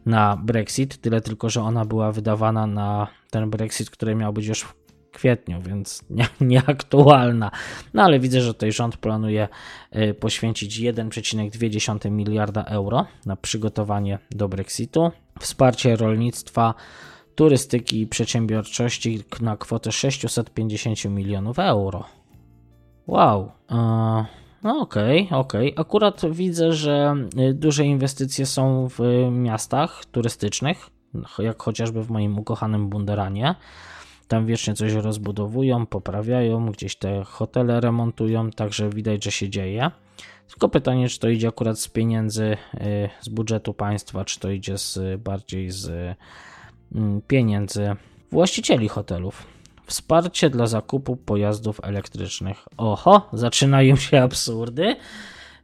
[0.07, 1.01] na Brexit.
[1.01, 4.67] Tyle tylko, że ona była wydawana na ten Brexit, który miał być już
[5.19, 7.51] kwietniu, więc nie, nieaktualna.
[7.95, 9.49] No ale widzę, że tutaj rząd planuje
[9.97, 15.11] y, poświęcić 1,2 miliarda euro na przygotowanie do Brexitu,
[15.41, 16.75] wsparcie rolnictwa,
[17.35, 22.05] turystyki i przedsiębiorczości na kwotę 650 milionów euro.
[23.07, 23.53] Wow.
[23.71, 23.75] E,
[24.63, 25.73] no okej, okay, okej.
[25.73, 25.85] Okay.
[25.85, 27.15] Akurat widzę, że
[27.51, 29.01] y, duże inwestycje są w
[29.31, 30.91] miastach turystycznych,
[31.39, 33.55] jak chociażby w moim ukochanym Bunderanie.
[34.29, 39.91] Tam wiecznie coś rozbudowują, poprawiają, gdzieś te hotele remontują, także widać, że się dzieje.
[40.49, 44.79] Tylko pytanie, czy to idzie akurat z pieniędzy y, z budżetu państwa, czy to idzie
[44.79, 46.17] z, bardziej z
[46.95, 47.97] mm, pieniędzy
[48.33, 49.47] właścicieli hotelów.
[49.87, 52.69] Wsparcie dla zakupu pojazdów elektrycznych.
[52.77, 54.97] Oho, zaczynają się absurdy.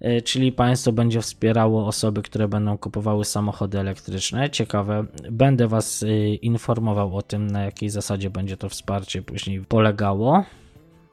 [0.05, 4.51] Y, czyli państwo będzie wspierało osoby, które będą kupowały samochody elektryczne.
[4.51, 10.45] Ciekawe, będę Was y, informował o tym, na jakiej zasadzie będzie to wsparcie później polegało.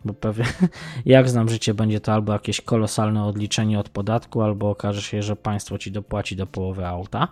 [0.05, 0.45] Bo pewnie,
[1.05, 5.35] jak znam życie, będzie to albo jakieś kolosalne odliczenie od podatku, albo okaże się, że
[5.35, 7.27] państwo ci dopłaci do połowy auta.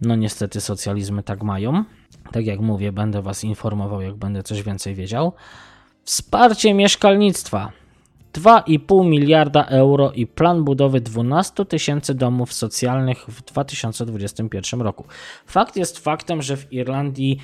[0.00, 1.84] No niestety socjalizmy tak mają.
[2.32, 5.32] Tak jak mówię, będę Was informował, jak będę coś więcej wiedział.
[6.04, 7.72] Wsparcie mieszkalnictwa.
[8.32, 15.04] 2,5 miliarda euro i plan budowy 12 tysięcy domów socjalnych w 2021 roku.
[15.46, 17.38] Fakt jest faktem, że w Irlandii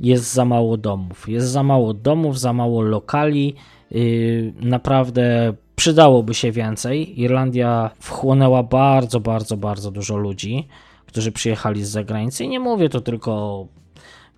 [0.00, 1.28] jest za mało domów.
[1.28, 3.54] Jest za mało domów, za mało lokali.
[3.90, 7.20] Yy, naprawdę przydałoby się więcej.
[7.20, 10.68] Irlandia wchłonęła bardzo, bardzo, bardzo dużo ludzi,
[11.06, 12.44] którzy przyjechali z zagranicy.
[12.44, 13.66] I nie mówię to tylko o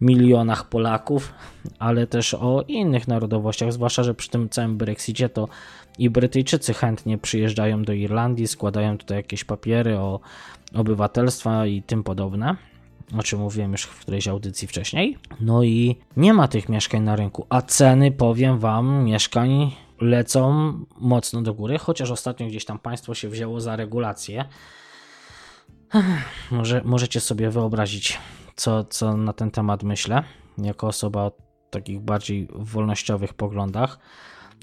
[0.00, 1.32] milionach Polaków,
[1.78, 5.48] ale też o innych narodowościach, zwłaszcza, że przy tym całym Brexicie to
[5.98, 10.20] i Brytyjczycy chętnie przyjeżdżają do Irlandii, składają tutaj jakieś papiery o
[10.74, 12.56] obywatelstwa i tym podobne,
[13.18, 15.18] o czym mówiłem już w którejś audycji wcześniej.
[15.40, 21.42] No i nie ma tych mieszkań na rynku, a ceny, powiem Wam, mieszkań lecą mocno
[21.42, 24.44] do góry, chociaż ostatnio gdzieś tam państwo się wzięło za regulację.
[26.50, 28.18] Może, możecie sobie wyobrazić,
[28.56, 30.22] co, co na ten temat myślę,
[30.58, 31.32] jako osoba o
[31.70, 33.98] takich bardziej wolnościowych poglądach.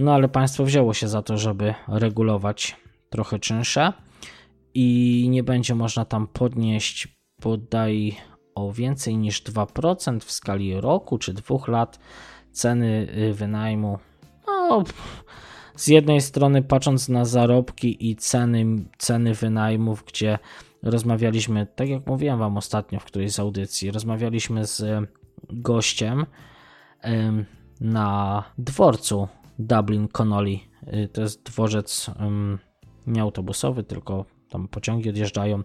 [0.01, 2.75] No ale państwo wzięło się za to, żeby regulować
[3.09, 3.93] trochę czynsze
[4.73, 7.07] i nie będzie można tam podnieść
[7.41, 8.15] podaj
[8.55, 11.99] o więcej niż 2% w skali roku czy dwóch lat
[12.51, 13.99] ceny y, wynajmu.
[14.47, 14.83] No,
[15.75, 18.65] z jednej strony patrząc na zarobki i ceny,
[18.97, 20.39] ceny wynajmów, gdzie
[20.83, 25.09] rozmawialiśmy, tak jak mówiłem Wam ostatnio w którejś z audycji, rozmawialiśmy z
[25.49, 26.25] gościem
[27.81, 29.27] na dworcu
[29.61, 30.59] Dublin Connolly.
[30.93, 32.11] Y, to jest dworzec
[33.07, 35.63] nie autobusowy, tylko tam pociągi odjeżdżają.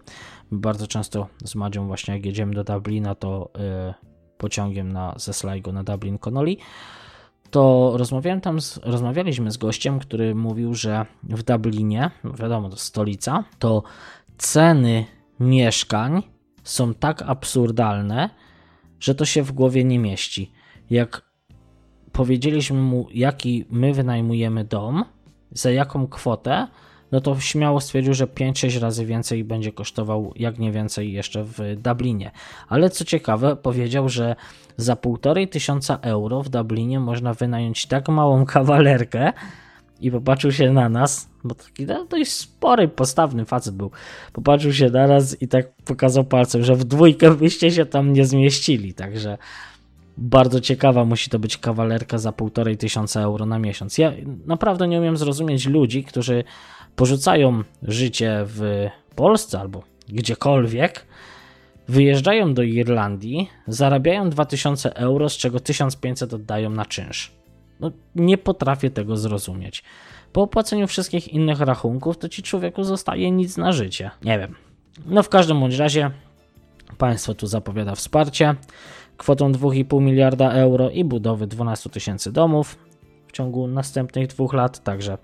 [0.51, 3.51] Bardzo często z Madzią właśnie jak jedziemy do Dublina, to
[3.89, 3.93] y,
[4.37, 6.55] pociągiem na, ze Sligo na Dublin Connolly.
[7.51, 13.43] To rozmawiałem tam, z, rozmawialiśmy z gościem, który mówił, że w Dublinie, wiadomo, to stolica,
[13.59, 13.83] to
[14.37, 15.05] ceny
[15.39, 16.23] mieszkań
[16.63, 18.29] są tak absurdalne,
[18.99, 20.51] że to się w głowie nie mieści.
[20.89, 21.26] Jak
[22.17, 25.05] powiedzieliśmy mu, jaki my wynajmujemy dom,
[25.51, 26.67] za jaką kwotę,
[27.11, 31.59] no to śmiało stwierdził, że 5-6 razy więcej będzie kosztował, jak nie więcej, jeszcze w
[31.75, 32.31] Dublinie.
[32.67, 34.35] Ale co ciekawe, powiedział, że
[34.77, 39.33] za 1,5 tysiąca euro w Dublinie można wynająć tak małą kawalerkę
[40.01, 43.91] i popatrzył się na nas, bo taki no, dość spory, postawny facet był.
[44.33, 48.25] Popatrzył się na nas i tak pokazał palcem, że w dwójkę byście się tam nie
[48.25, 49.37] zmieścili, także
[50.17, 53.97] bardzo ciekawa musi to być kawalerka za półtorej tysiąca euro na miesiąc.
[53.97, 54.13] Ja
[54.45, 56.43] naprawdę nie umiem zrozumieć ludzi, którzy
[56.95, 61.05] porzucają życie w Polsce albo gdziekolwiek,
[61.87, 67.31] wyjeżdżają do Irlandii, zarabiają 2000 euro, z czego 1500 oddają na czynsz.
[67.79, 69.83] No, nie potrafię tego zrozumieć.
[70.33, 74.11] Po opłaceniu wszystkich innych rachunków, to ci człowieku zostaje nic na życie.
[74.23, 74.55] Nie wiem.
[75.05, 76.11] No w każdym bądź razie
[76.97, 78.55] państwo tu zapowiada wsparcie
[79.17, 82.77] kwotą 2,5 miliarda euro i budowy 12 tysięcy domów
[83.27, 84.83] w ciągu następnych dwóch lat.
[84.83, 85.17] Także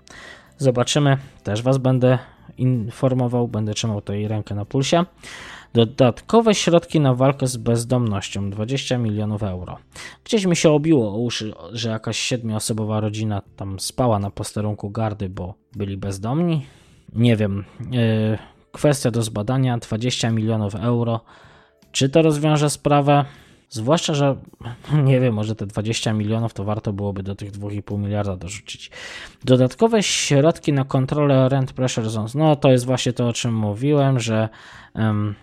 [0.58, 1.16] zobaczymy.
[1.42, 2.18] Też Was będę
[2.58, 5.04] informował, będę trzymał tutaj rękę na pulsie.
[5.74, 9.78] Dodatkowe środki na walkę z bezdomnością 20 milionów euro.
[10.24, 15.28] Gdzieś mi się obiło o uszy, że jakaś siedmioosobowa rodzina tam spała na posterunku gardy,
[15.28, 16.66] bo byli bezdomni.
[17.12, 17.64] Nie wiem.
[17.90, 18.38] Yy,
[18.72, 21.20] kwestia do zbadania 20 milionów euro.
[21.92, 23.24] Czy to rozwiąże sprawę?
[23.74, 24.36] Zwłaszcza, że
[25.04, 28.90] nie wiem, może te 20 milionów to warto byłoby do tych 2,5 miliarda dorzucić.
[29.44, 32.34] Dodatkowe środki na kontrolę rent pressure zones.
[32.34, 34.48] No to jest właśnie to, o czym mówiłem, że
[34.94, 35.34] um,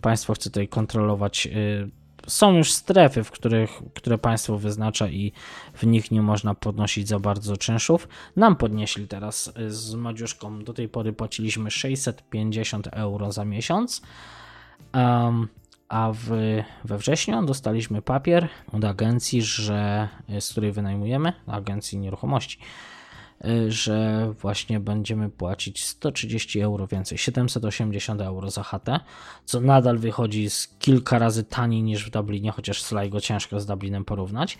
[0.00, 1.46] państwo chce tutaj kontrolować.
[1.46, 1.90] Y,
[2.26, 5.32] są już strefy, w których, które państwo wyznacza i
[5.74, 8.08] w nich nie można podnosić za bardzo czynszów.
[8.36, 10.64] Nam podnieśli teraz y, z Madziuszką.
[10.64, 14.02] Do tej pory płaciliśmy 650 euro za miesiąc.
[14.94, 15.48] Um,
[15.88, 16.30] a w,
[16.84, 20.08] we wrześniu dostaliśmy papier od agencji, że,
[20.40, 22.58] z której wynajmujemy, agencji nieruchomości,
[23.68, 29.00] że właśnie będziemy płacić 130 euro więcej, 780 euro za chatę,
[29.44, 34.04] co nadal wychodzi z kilka razy taniej niż w Dublinie, chociaż Sligo ciężko z Dublinem
[34.04, 34.58] porównać.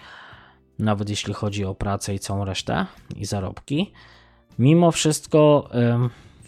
[0.78, 3.92] nawet jeśli chodzi o pracę i całą resztę i zarobki.
[4.58, 5.70] Mimo wszystko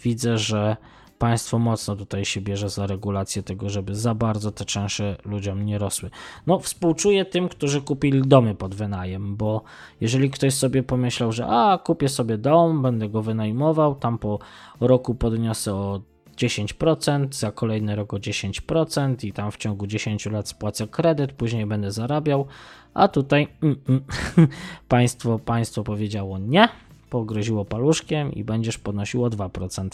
[0.03, 0.77] widzę, że
[1.19, 5.77] państwo mocno tutaj się bierze za regulację tego, żeby za bardzo te czynsze ludziom nie
[5.77, 6.09] rosły.
[6.47, 9.61] No, współczuję tym, którzy kupili domy pod wynajem, bo
[10.01, 14.39] jeżeli ktoś sobie pomyślał, że a, kupię sobie dom, będę go wynajmował, tam po
[14.79, 16.01] roku podniosę o
[16.37, 21.65] 10%, za kolejny rok o 10% i tam w ciągu 10 lat spłacę kredyt, później
[21.65, 22.47] będę zarabiał,
[22.93, 24.03] a tutaj mm, mm,
[24.87, 26.69] państwo, państwo powiedziało nie,
[27.09, 29.89] pogroziło paluszkiem i będziesz podnosiło 2%.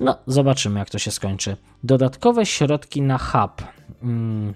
[0.00, 1.56] No, zobaczymy, jak to się skończy.
[1.84, 3.62] Dodatkowe środki na hub.
[4.00, 4.54] Hmm.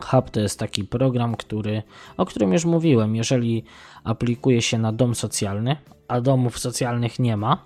[0.00, 1.82] Hub to jest taki program, który,
[2.16, 3.16] o którym już mówiłem.
[3.16, 3.64] Jeżeli
[4.04, 5.76] aplikuje się na dom socjalny,
[6.08, 7.64] a domów socjalnych nie ma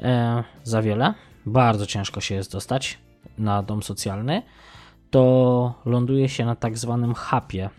[0.00, 1.14] e, za wiele,
[1.46, 2.98] bardzo ciężko się jest dostać
[3.38, 4.42] na dom socjalny,
[5.10, 7.70] to ląduje się na tak zwanym hapie.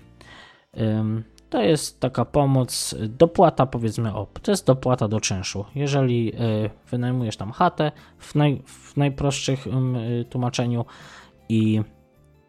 [1.50, 5.66] To jest taka pomoc, dopłata powiedzmy, o, to jest dopłata do czynszu.
[5.76, 10.86] Jeżeli y, wynajmujesz tam chatę w, naj, w najprostszych y, tłumaczeniu
[11.50, 11.82] i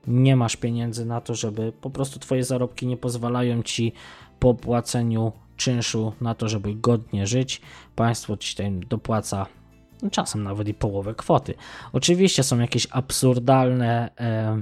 [0.07, 3.92] nie masz pieniędzy na to, żeby po prostu twoje zarobki nie pozwalają ci
[4.38, 7.61] po płaceniu czynszu na to, żeby godnie żyć,
[7.94, 9.47] państwo ci tutaj dopłaca
[10.11, 11.55] czasem nawet i połowę kwoty.
[11.92, 14.61] Oczywiście są jakieś absurdalne e,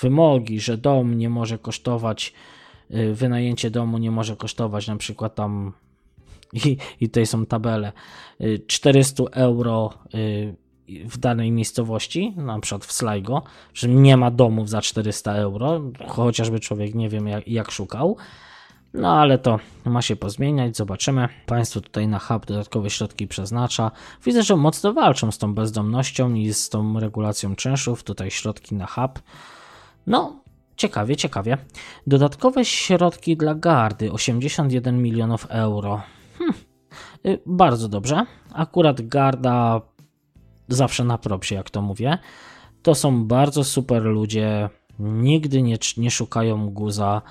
[0.00, 2.32] wymogi, że dom nie może kosztować
[3.12, 5.72] wynajęcie domu nie może kosztować na przykład tam
[6.64, 7.92] i, i tutaj są tabele
[8.66, 10.56] 400 y, euro y,
[10.88, 13.42] w danej miejscowości, na przykład w Sligo,
[13.74, 18.16] że nie ma domów za 400 euro, chociażby człowiek nie wiem jak, jak szukał.
[18.94, 21.28] No ale to ma się pozmieniać, zobaczymy.
[21.46, 23.90] Państwo tutaj na hub dodatkowe środki przeznacza.
[24.24, 28.02] Widzę, że mocno walczą z tą bezdomnością i z tą regulacją czynszów.
[28.02, 29.22] Tutaj środki na hub.
[30.06, 30.40] No,
[30.76, 31.58] Ciekawie, ciekawie.
[32.06, 36.02] Dodatkowe środki dla gardy 81 milionów euro.
[36.38, 36.52] Hm,
[37.26, 38.26] y, bardzo dobrze.
[38.52, 39.80] Akurat garda
[40.68, 42.18] zawsze na propsie, jak to mówię.
[42.82, 44.68] To są bardzo super ludzie.
[44.98, 47.22] Nigdy nie, nie szukają guza.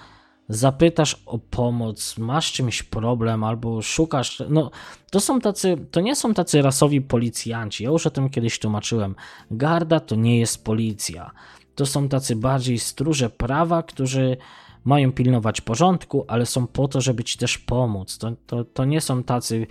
[0.49, 4.43] Zapytasz o pomoc, masz czymś problem, albo szukasz.
[4.49, 4.71] No,
[5.11, 7.83] to są tacy, to nie są tacy rasowi policjanci.
[7.83, 9.15] Ja już o tym kiedyś tłumaczyłem.
[9.51, 11.31] Garda to nie jest policja
[11.75, 14.37] to są tacy bardziej stróże prawa, którzy
[14.85, 18.17] mają pilnować porządku, ale są po to, żeby ci też pomóc.
[18.17, 19.67] To, to, to nie są tacy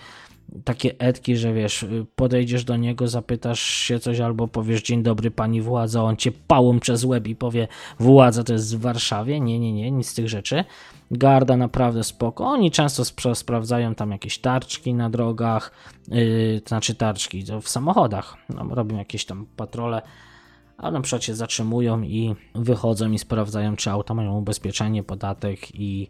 [0.65, 1.87] takie etki, że wiesz,
[2.17, 6.81] podejdziesz do niego, zapytasz się coś albo powiesz dzień dobry pani władza, on cię pałą
[6.81, 9.41] przez łeb i powie władza to jest w Warszawie.
[9.41, 10.65] Nie, nie, nie, nic z tych rzeczy.
[11.11, 12.47] Garda naprawdę spoko.
[12.47, 15.73] Oni często sp sprawdzają tam jakieś tarczki na drogach,
[16.09, 18.37] yy, to znaczy tarczki w samochodach.
[18.49, 20.03] No, robią jakieś tam patrole
[20.77, 26.09] a na przykład się zatrzymują i wychodzą i sprawdzają, czy auta mają ubezpieczenie, podatek i,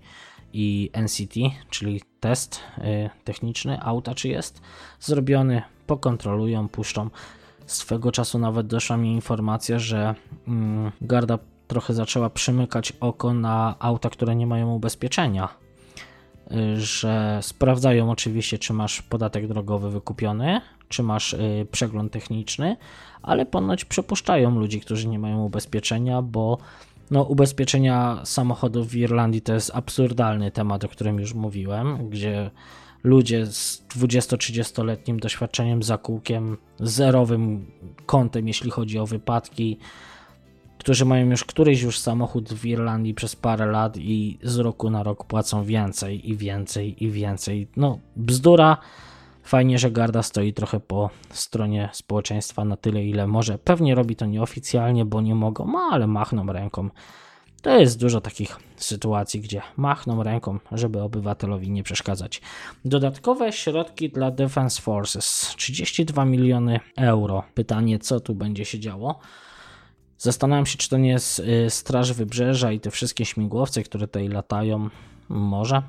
[0.52, 1.34] i NCT,
[1.70, 4.60] czyli test y, techniczny auta, czy jest
[5.00, 7.10] zrobiony, pokontrolują, puszczą.
[7.66, 10.14] Swego czasu nawet doszła mi informacja, że
[10.48, 11.38] mm, garda
[11.68, 15.48] trochę zaczęła przymykać oko na auta, które nie mają ubezpieczenia.
[16.52, 20.60] Y, że sprawdzają oczywiście, czy masz podatek drogowy wykupiony,
[20.94, 22.76] czy masz y, przegląd techniczny,
[23.22, 26.58] ale ponoć przepuszczają ludzi, którzy nie mają ubezpieczenia, bo
[27.10, 32.50] no, ubezpieczenia samochodów w Irlandii to jest absurdalny temat, o którym już mówiłem, gdzie
[33.04, 37.66] ludzie z 20-30-letnim doświadczeniem za kółkiem, zerowym
[38.06, 39.78] kątem, jeśli chodzi o wypadki,
[40.78, 45.02] którzy mają już któryś już samochód w Irlandii przez parę lat i z roku na
[45.02, 47.68] rok płacą więcej i więcej i więcej.
[47.76, 48.76] No, bzdura
[49.44, 53.58] Fajnie, że Garda stoi trochę po stronie społeczeństwa na tyle, ile może.
[53.58, 56.90] Pewnie robi to nieoficjalnie, bo nie mogą, no, ale machną ręką.
[57.62, 62.40] To jest dużo takich sytuacji, gdzie machną ręką, żeby obywatelowi nie przeszkadzać.
[62.84, 67.42] Dodatkowe środki dla Defense Forces 32 miliony euro.
[67.54, 69.18] Pytanie, co tu będzie się działo?
[70.18, 74.28] Zastanawiam się, czy to nie jest y, Straż Wybrzeża i te wszystkie śmigłowce, które tutaj
[74.28, 74.88] latają.
[75.28, 75.82] Może.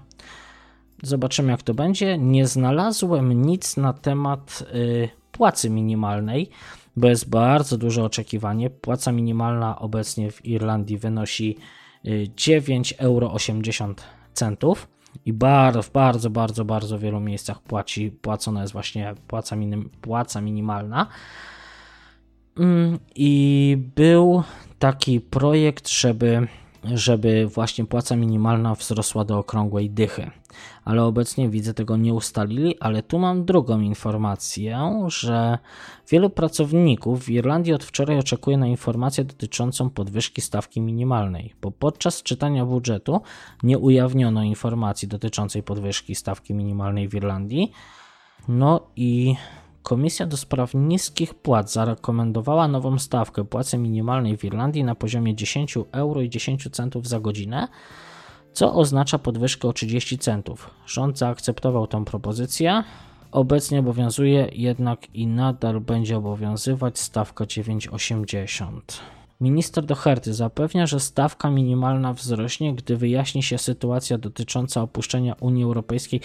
[1.05, 2.17] Zobaczymy, jak to będzie.
[2.17, 6.49] Nie znalazłem nic na temat y, płacy minimalnej,
[6.95, 8.69] bo jest bardzo duże oczekiwanie.
[8.69, 11.57] Płaca minimalna obecnie w Irlandii wynosi
[12.05, 13.37] 9,80 y, euro
[15.25, 20.41] i bardzo, w bardzo, bardzo, bardzo wielu miejscach płaci, płacona jest właśnie płaca, minim, płaca
[20.41, 21.07] minimalna.
[22.57, 24.43] Mm, I był
[24.79, 26.47] taki projekt, żeby
[26.93, 30.31] żeby właśnie płaca minimalna wzrosła do okrągłej dychy.
[30.85, 35.57] Ale obecnie widzę tego nie ustalili, ale tu mam drugą informację, że
[36.09, 42.23] wielu pracowników w Irlandii od wczoraj oczekuje na informację dotyczącą podwyżki stawki minimalnej, bo podczas
[42.23, 43.21] czytania budżetu
[43.63, 47.71] nie ujawniono informacji dotyczącej podwyżki stawki minimalnej w Irlandii.
[48.47, 49.35] No i
[49.85, 55.77] Komisja do spraw niskich płac zarekomendowała nową stawkę płacy minimalnej w Irlandii na poziomie 10
[55.91, 57.67] euro i 10 centów za godzinę,
[58.53, 60.69] co oznacza podwyżkę o 30 centów.
[60.85, 62.83] Rząd zaakceptował tę propozycję.
[63.31, 68.79] Obecnie obowiązuje jednak i nadal będzie obowiązywać stawka 9,80.
[69.41, 76.21] Minister Doherty zapewnia, że stawka minimalna wzrośnie, gdy wyjaśni się sytuacja dotycząca opuszczenia Unii Europejskiej,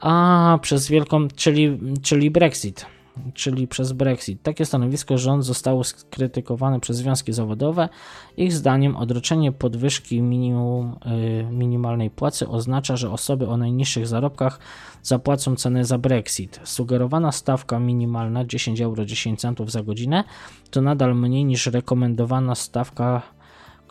[0.00, 2.86] a przez wielką, czyli, czyli Brexit
[3.34, 4.42] czyli przez Brexit.
[4.42, 7.88] Takie stanowisko rząd zostało skrytykowane przez związki zawodowe.
[8.36, 14.58] Ich zdaniem odroczenie podwyżki minimum, y, minimalnej płacy oznacza, że osoby o najniższych zarobkach
[15.02, 16.60] zapłacą cenę za Brexit.
[16.64, 20.24] Sugerowana stawka minimalna 10 euro 10 centów za godzinę
[20.70, 23.22] to nadal mniej niż rekomendowana stawka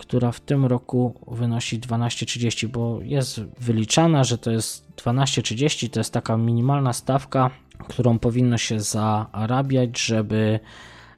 [0.00, 6.12] która w tym roku wynosi 12,30, bo jest wyliczana, że to jest 12,30, to jest
[6.12, 7.50] taka minimalna stawka,
[7.88, 10.60] którą powinno się zarabiać, żeby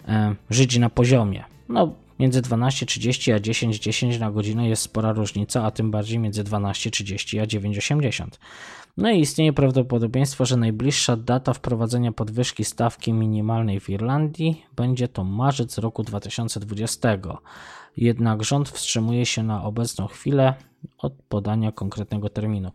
[0.09, 1.45] e, żyć na poziomie.
[1.69, 7.41] No, między 12,30 a 10,10 na godzinę jest spora różnica, a tym bardziej między 12,30
[7.41, 8.27] a 9,80.
[8.97, 15.25] No i istnieje prawdopodobieństwo, że najbliższa data wprowadzenia podwyżki stawki minimalnej w Irlandii będzie to
[15.25, 17.19] marzec roku 2020
[17.97, 20.55] jednak rząd wstrzymuje się na obecną chwilę
[20.99, 22.71] od podania konkretnego terminu.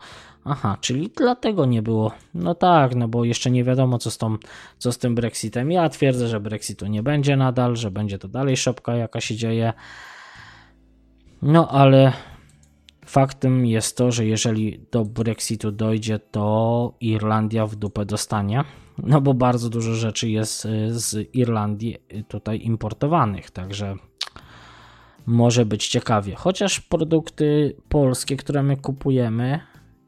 [0.45, 2.12] Aha, czyli dlatego nie było.
[2.34, 4.38] No tak, no bo jeszcze nie wiadomo, co z, tą,
[4.78, 5.72] co z tym Brexitem.
[5.72, 9.74] Ja twierdzę, że Brexitu nie będzie nadal, że będzie to dalej szopka, jaka się dzieje.
[11.41, 12.14] No ale
[13.05, 18.64] faktem jest to, że jeżeli do Brexitu dojdzie, to Irlandia w dupę dostanie.
[18.97, 21.97] No bo bardzo dużo rzeczy jest y, z Irlandii
[22.28, 23.95] tutaj importowanych, także
[25.28, 26.36] może być ciekawie.
[26.36, 29.59] Chociaż produkty polskie, które my kupujemy,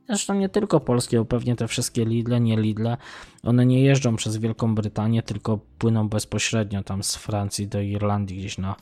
[0.07, 2.97] zresztą nie tylko polskie, bo pewnie te wszystkie Lidle, nie Lidle,
[3.43, 8.57] one nie jeżdżą przez Wielką Brytanię, tylko płyną bezpośrednio tam z Francji do Irlandii, gdzieś
[8.57, 8.75] na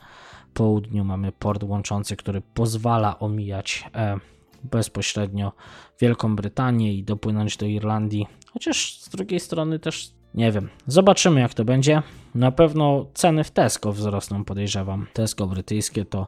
[0.53, 4.19] południu mamy port łączący, który pozwala omijać e,
[4.63, 5.51] bezpośrednio
[5.99, 8.27] Wielką Brytanię i dopłynąć do Irlandii.
[8.53, 10.69] Chociaż z drugiej strony też nie wiem.
[10.87, 12.01] Zobaczymy, jak to będzie.
[12.35, 15.07] Na pewno ceny w Tesco wzrosną, podejrzewam.
[15.13, 16.27] Tesco brytyjskie to,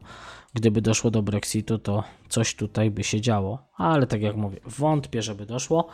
[0.53, 3.67] gdyby doszło do Brexitu, to coś tutaj by się działo.
[3.77, 5.87] Ale tak jak mówię, wątpię, żeby doszło.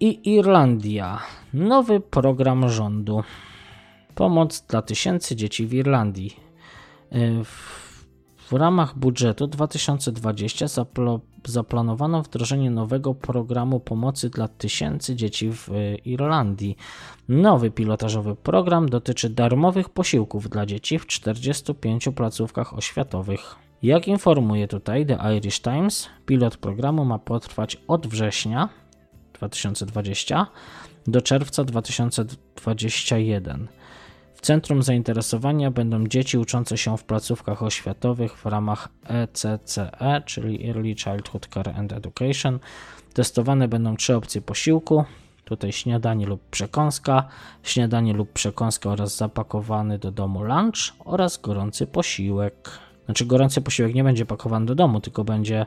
[0.00, 1.22] I Irlandia.
[1.54, 3.22] Nowy program rządu.
[4.14, 6.36] Pomoc dla tysięcy dzieci w Irlandii.
[7.44, 7.85] W
[8.46, 15.70] w ramach budżetu 2020 zapl zaplanowano wdrożenie nowego programu pomocy dla tysięcy dzieci w
[16.04, 16.76] Irlandii.
[17.28, 23.54] Nowy pilotażowy program dotyczy darmowych posiłków dla dzieci w 45 placówkach oświatowych.
[23.82, 28.68] Jak informuje tutaj The Irish Times, pilot programu ma potrwać od września
[29.34, 30.46] 2020
[31.06, 33.68] do czerwca 2021
[34.46, 40.94] centrum zainteresowania będą dzieci uczące się w placówkach oświatowych w ramach ECCE, e, czyli Early
[40.94, 42.58] Childhood Care and Education.
[43.12, 45.04] Testowane będą trzy opcje posiłku.
[45.44, 47.28] Tutaj śniadanie lub przekąska,
[47.62, 52.70] śniadanie lub przekąska oraz zapakowany do domu lunch oraz gorący posiłek.
[53.04, 55.66] Znaczy gorący posiłek nie będzie pakowany do domu, tylko będzie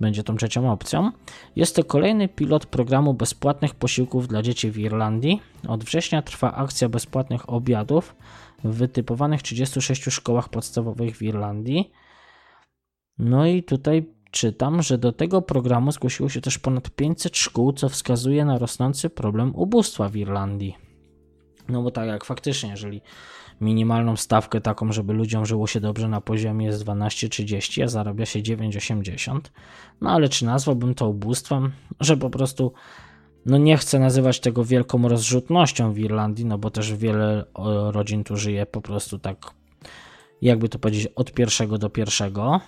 [0.00, 1.12] będzie tą trzecią opcją.
[1.56, 5.42] Jest to kolejny pilot programu bezpłatnych posiłków dla dzieci w Irlandii.
[5.68, 8.16] Od września trwa akcja bezpłatnych obiadów
[8.64, 11.92] w wytypowanych 36 szkołach podstawowych w Irlandii.
[13.18, 17.88] No i tutaj czytam, że do tego programu zgłosiło się też ponad 500 szkół, co
[17.88, 20.76] wskazuje na rosnący problem ubóstwa w Irlandii.
[21.68, 23.02] No bo tak jak faktycznie, jeżeli
[23.60, 28.40] minimalną stawkę taką, żeby ludziom żyło się dobrze na poziomie jest 12,30, a zarabia się
[28.40, 29.40] 9,80.
[30.00, 31.72] No ale czy nazwałbym to ubóstwem?
[32.00, 32.72] Że po prostu
[33.46, 37.44] no nie chcę nazywać tego wielką rozrzutnością w Irlandii, no bo też wiele
[37.90, 39.36] rodzin tu żyje po prostu tak,
[40.42, 42.60] jakby to powiedzieć, od pierwszego do pierwszego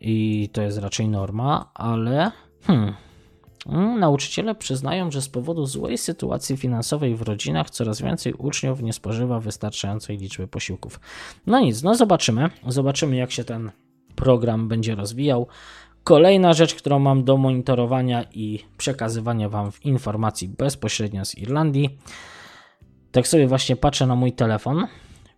[0.00, 2.32] i to jest raczej norma, ale
[2.62, 2.94] hmm, Mm,
[3.98, 9.40] nauczyciele przyznają, że z powodu złej sytuacji finansowej w rodzinach coraz więcej uczniów nie spożywa
[9.40, 11.00] wystarczającej liczby posiłków.
[11.46, 12.50] No nic, no zobaczymy.
[12.66, 13.70] Zobaczymy, jak się ten
[14.16, 15.46] program będzie rozwijał.
[16.04, 21.98] Kolejna rzecz, którą mam do monitorowania i przekazywania Wam informacji bezpośrednio z Irlandii.
[23.12, 24.86] Tak sobie właśnie patrzę na mój telefon,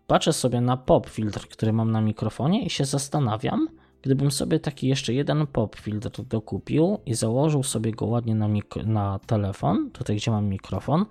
[0.07, 3.68] patrzę sobie na pop filtr, który mam na mikrofonie i się zastanawiam,
[4.03, 8.48] Gdybym sobie taki jeszcze jeden pop filtr dokupił i założył sobie go ładnie na,
[8.84, 11.07] na telefon, tutaj gdzie mam mikrofon,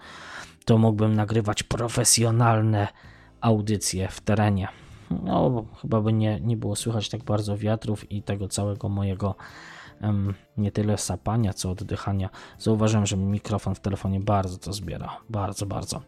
[0.65, 2.87] to mógłbym nagrywać profesjonalne
[3.41, 4.67] audycje w terenie.
[5.23, 9.35] No, chyba by nie, nie było słychać tak bardzo wiatrów i tego całego mojego
[10.57, 12.29] nie tyle sapania, co oddychania.
[12.57, 15.17] Zauważyłem, że mikrofon w telefonie bardzo to zbiera.
[15.29, 16.01] Bardzo, bardzo.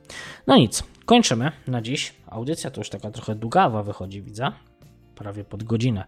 [0.47, 2.15] No nic, kończymy na dziś.
[2.27, 4.51] Audycja to już taka trochę długawa wychodzi, widzę.
[5.15, 6.05] Prawie pod godzinę.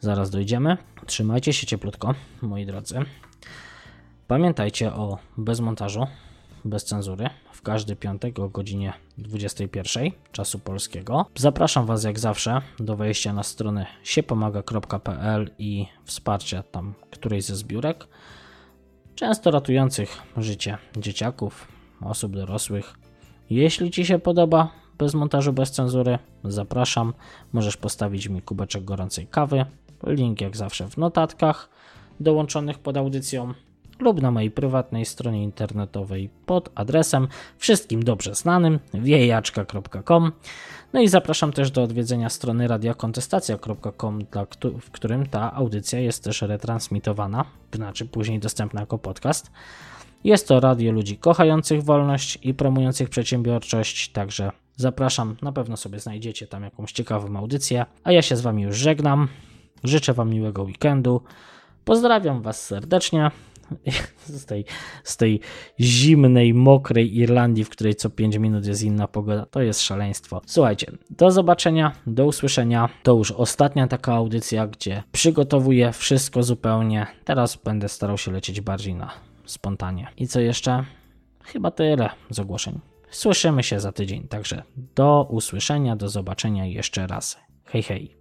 [0.00, 0.76] Zaraz dojdziemy.
[1.06, 2.98] Trzymajcie się cieplutko, moi drodzy.
[4.26, 6.06] Pamiętajcie o bezmontażu,
[6.64, 11.26] bez cenzury w każdy piątek o godzinie 21 czasu polskiego.
[11.34, 18.08] Zapraszam Was jak zawsze do wejścia na stronę siepomaga.pl i wsparcia tam którejś ze zbiórek,
[19.14, 21.68] często ratujących życie dzieciaków,
[22.00, 22.94] osób dorosłych.
[23.50, 27.14] Jeśli Ci się podoba, bez montażu, bez cenzury, zapraszam.
[27.52, 29.66] Możesz postawić mi kubeczek gorącej kawy.
[30.06, 31.68] Link jak zawsze w notatkach
[32.20, 33.54] dołączonych pod audycją
[34.00, 37.28] lub na mojej prywatnej stronie internetowej pod adresem
[37.58, 40.32] wszystkim dobrze znanym wiejaczka.com.
[40.92, 44.20] No i zapraszam też do odwiedzenia strony radiokontestacja.com,
[44.80, 47.44] w którym ta audycja jest też retransmitowana,
[47.74, 49.50] znaczy później dostępna jako podcast.
[50.24, 56.46] Jest to radio ludzi kochających wolność i promujących przedsiębiorczość, także zapraszam, na pewno sobie znajdziecie
[56.46, 57.86] tam jakąś ciekawą audycję.
[58.04, 59.28] A ja się z Wami już żegnam.
[59.84, 61.22] Życzę Wam miłego weekendu.
[61.84, 63.30] Pozdrawiam Was serdecznie
[64.38, 64.64] z tej,
[65.04, 65.40] z tej
[65.80, 69.46] zimnej, mokrej Irlandii, w której co 5 minut jest inna pogoda.
[69.46, 70.40] To jest szaleństwo.
[70.46, 72.88] Słuchajcie, do zobaczenia, do usłyszenia.
[73.02, 77.06] To już ostatnia taka audycja, gdzie przygotowuję wszystko zupełnie.
[77.24, 79.10] Teraz będę starał się lecieć bardziej na
[79.44, 80.06] spontanie.
[80.16, 80.84] I co jeszcze?
[81.44, 82.80] Chyba tyle z ogłoszeń.
[83.10, 84.62] Słyszymy się za tydzień, także
[84.94, 87.38] do usłyszenia, do zobaczenia jeszcze raz.
[87.64, 88.17] Hej, hej.